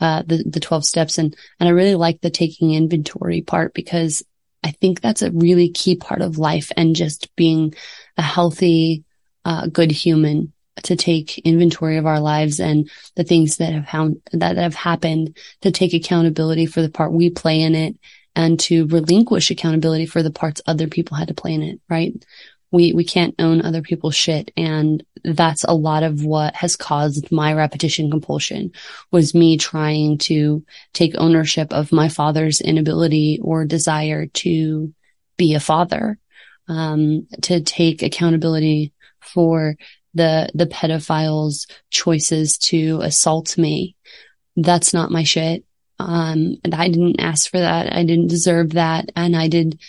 uh, 0.00 0.22
the, 0.24 0.44
the 0.46 0.60
12 0.60 0.84
steps 0.84 1.18
and, 1.18 1.36
and 1.58 1.68
I 1.68 1.72
really 1.72 1.96
like 1.96 2.20
the 2.20 2.30
taking 2.30 2.72
inventory 2.72 3.42
part 3.42 3.74
because 3.74 4.22
I 4.62 4.70
think 4.70 5.00
that's 5.00 5.22
a 5.22 5.32
really 5.32 5.70
key 5.70 5.96
part 5.96 6.22
of 6.22 6.38
life 6.38 6.70
and 6.76 6.94
just 6.94 7.34
being 7.34 7.74
a 8.16 8.22
healthy, 8.22 9.04
uh, 9.44 9.66
good 9.66 9.90
human 9.90 10.52
to 10.84 10.96
take 10.96 11.38
inventory 11.38 11.96
of 11.96 12.06
our 12.06 12.20
lives 12.20 12.60
and 12.60 12.90
the 13.16 13.24
things 13.24 13.56
that 13.56 13.72
have 13.72 13.88
found, 13.88 14.20
that 14.32 14.56
have 14.56 14.74
happened 14.74 15.36
to 15.62 15.70
take 15.70 15.94
accountability 15.94 16.66
for 16.66 16.82
the 16.82 16.90
part 16.90 17.12
we 17.12 17.30
play 17.30 17.60
in 17.60 17.74
it 17.74 17.96
and 18.36 18.58
to 18.60 18.86
relinquish 18.86 19.50
accountability 19.50 20.06
for 20.06 20.22
the 20.22 20.30
parts 20.30 20.62
other 20.66 20.86
people 20.86 21.16
had 21.16 21.28
to 21.28 21.34
play 21.34 21.54
in 21.54 21.62
it, 21.62 21.80
right? 21.88 22.12
We, 22.72 22.92
we 22.92 23.04
can't 23.04 23.34
own 23.40 23.62
other 23.62 23.82
people's 23.82 24.14
shit. 24.14 24.52
And 24.56 25.04
that's 25.24 25.64
a 25.64 25.74
lot 25.74 26.04
of 26.04 26.24
what 26.24 26.54
has 26.54 26.76
caused 26.76 27.32
my 27.32 27.52
repetition 27.52 28.10
compulsion 28.10 28.70
was 29.10 29.34
me 29.34 29.58
trying 29.58 30.18
to 30.18 30.64
take 30.92 31.14
ownership 31.18 31.72
of 31.72 31.92
my 31.92 32.08
father's 32.08 32.60
inability 32.60 33.40
or 33.42 33.64
desire 33.64 34.26
to 34.26 34.94
be 35.36 35.54
a 35.54 35.60
father, 35.60 36.18
um, 36.68 37.26
to 37.42 37.60
take 37.60 38.02
accountability 38.02 38.92
for 39.20 39.76
the, 40.14 40.50
the 40.54 40.66
pedophile's 40.66 41.66
choices 41.90 42.58
to 42.58 43.00
assault 43.02 43.56
me. 43.56 43.96
That's 44.56 44.92
not 44.92 45.10
my 45.10 45.22
shit. 45.22 45.64
Um, 45.98 46.56
I 46.72 46.88
didn't 46.88 47.20
ask 47.20 47.50
for 47.50 47.58
that. 47.58 47.92
I 47.92 48.04
didn't 48.04 48.28
deserve 48.28 48.70
that. 48.70 49.10
And 49.14 49.36
I 49.36 49.48
did, 49.48 49.80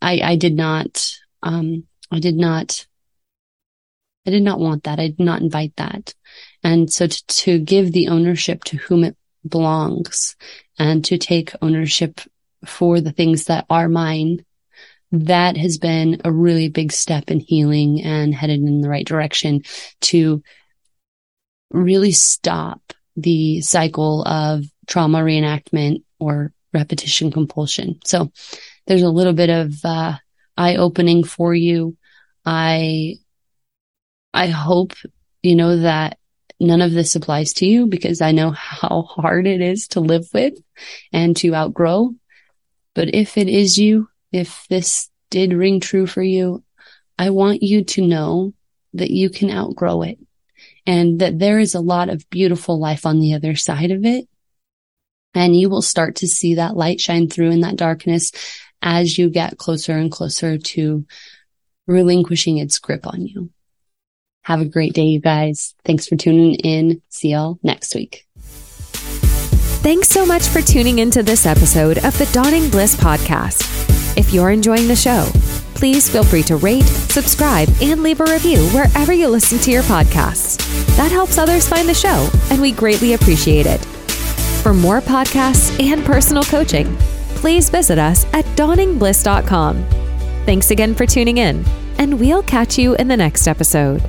I, 0.00 0.20
I 0.22 0.36
did 0.36 0.54
not, 0.54 1.10
um, 1.42 1.84
I 2.10 2.20
did 2.20 2.36
not, 2.36 2.86
I 4.26 4.30
did 4.30 4.42
not 4.42 4.60
want 4.60 4.84
that. 4.84 4.98
I 4.98 5.08
did 5.08 5.20
not 5.20 5.42
invite 5.42 5.74
that. 5.76 6.14
And 6.62 6.90
so 6.92 7.06
to, 7.06 7.26
to 7.26 7.58
give 7.58 7.92
the 7.92 8.08
ownership 8.08 8.64
to 8.64 8.76
whom 8.76 9.04
it 9.04 9.16
belongs 9.46 10.36
and 10.78 11.04
to 11.04 11.18
take 11.18 11.52
ownership 11.60 12.20
for 12.64 13.00
the 13.00 13.12
things 13.12 13.44
that 13.44 13.66
are 13.68 13.88
mine 13.88 14.44
that 15.12 15.56
has 15.56 15.78
been 15.78 16.20
a 16.24 16.32
really 16.32 16.68
big 16.68 16.92
step 16.92 17.30
in 17.30 17.40
healing 17.40 18.02
and 18.02 18.34
headed 18.34 18.60
in 18.60 18.80
the 18.80 18.88
right 18.88 19.06
direction 19.06 19.62
to 20.00 20.42
really 21.70 22.12
stop 22.12 22.80
the 23.16 23.60
cycle 23.60 24.22
of 24.24 24.64
trauma 24.86 25.18
reenactment 25.18 26.02
or 26.18 26.52
repetition 26.72 27.30
compulsion. 27.30 27.98
So 28.04 28.32
there's 28.86 29.02
a 29.02 29.10
little 29.10 29.32
bit 29.32 29.50
of, 29.50 29.74
uh, 29.84 30.16
eye 30.56 30.76
opening 30.76 31.24
for 31.24 31.54
you. 31.54 31.96
I, 32.44 33.16
I 34.32 34.48
hope, 34.48 34.94
you 35.42 35.56
know, 35.56 35.78
that 35.78 36.18
none 36.58 36.80
of 36.80 36.92
this 36.92 37.16
applies 37.16 37.52
to 37.54 37.66
you 37.66 37.86
because 37.86 38.20
I 38.20 38.32
know 38.32 38.50
how 38.50 39.02
hard 39.02 39.46
it 39.46 39.60
is 39.60 39.88
to 39.88 40.00
live 40.00 40.26
with 40.32 40.54
and 41.12 41.36
to 41.38 41.54
outgrow. 41.54 42.14
But 42.94 43.14
if 43.14 43.36
it 43.36 43.48
is 43.48 43.78
you, 43.78 44.08
if 44.36 44.66
this 44.68 45.10
did 45.30 45.52
ring 45.52 45.80
true 45.80 46.06
for 46.06 46.22
you, 46.22 46.62
I 47.18 47.30
want 47.30 47.62
you 47.62 47.84
to 47.84 48.06
know 48.06 48.52
that 48.92 49.10
you 49.10 49.30
can 49.30 49.50
outgrow 49.50 50.02
it 50.02 50.18
and 50.86 51.20
that 51.20 51.38
there 51.38 51.58
is 51.58 51.74
a 51.74 51.80
lot 51.80 52.08
of 52.08 52.28
beautiful 52.30 52.78
life 52.78 53.06
on 53.06 53.20
the 53.20 53.34
other 53.34 53.56
side 53.56 53.90
of 53.90 54.04
it. 54.04 54.28
And 55.34 55.56
you 55.56 55.68
will 55.68 55.82
start 55.82 56.16
to 56.16 56.26
see 56.26 56.54
that 56.54 56.76
light 56.76 57.00
shine 57.00 57.28
through 57.28 57.50
in 57.50 57.60
that 57.60 57.76
darkness 57.76 58.32
as 58.80 59.18
you 59.18 59.30
get 59.30 59.58
closer 59.58 59.92
and 59.92 60.12
closer 60.12 60.58
to 60.58 61.06
relinquishing 61.86 62.58
its 62.58 62.78
grip 62.78 63.06
on 63.06 63.26
you. 63.26 63.50
Have 64.42 64.60
a 64.60 64.66
great 64.66 64.92
day, 64.92 65.06
you 65.06 65.20
guys. 65.20 65.74
Thanks 65.84 66.06
for 66.06 66.16
tuning 66.16 66.54
in. 66.54 67.02
See 67.08 67.30
y'all 67.30 67.58
next 67.62 67.94
week. 67.94 68.25
Thanks 69.86 70.08
so 70.08 70.26
much 70.26 70.48
for 70.48 70.60
tuning 70.60 70.98
into 70.98 71.22
this 71.22 71.46
episode 71.46 71.98
of 71.98 72.18
the 72.18 72.28
Dawning 72.32 72.68
Bliss 72.70 72.96
podcast. 72.96 73.62
If 74.18 74.34
you're 74.34 74.50
enjoying 74.50 74.88
the 74.88 74.96
show, 74.96 75.28
please 75.76 76.10
feel 76.10 76.24
free 76.24 76.42
to 76.42 76.56
rate, 76.56 76.82
subscribe, 76.82 77.68
and 77.80 78.02
leave 78.02 78.20
a 78.20 78.24
review 78.24 78.66
wherever 78.70 79.12
you 79.12 79.28
listen 79.28 79.60
to 79.60 79.70
your 79.70 79.84
podcasts. 79.84 80.56
That 80.96 81.12
helps 81.12 81.38
others 81.38 81.68
find 81.68 81.88
the 81.88 81.94
show, 81.94 82.28
and 82.50 82.60
we 82.60 82.72
greatly 82.72 83.12
appreciate 83.12 83.66
it. 83.66 83.78
For 84.64 84.74
more 84.74 85.00
podcasts 85.00 85.80
and 85.80 86.04
personal 86.04 86.42
coaching, 86.42 86.92
please 87.36 87.70
visit 87.70 87.96
us 87.96 88.24
at 88.32 88.44
dawningbliss.com. 88.56 89.84
Thanks 90.46 90.72
again 90.72 90.96
for 90.96 91.06
tuning 91.06 91.38
in, 91.38 91.64
and 91.98 92.18
we'll 92.18 92.42
catch 92.42 92.76
you 92.76 92.96
in 92.96 93.06
the 93.06 93.16
next 93.16 93.46
episode. 93.46 94.02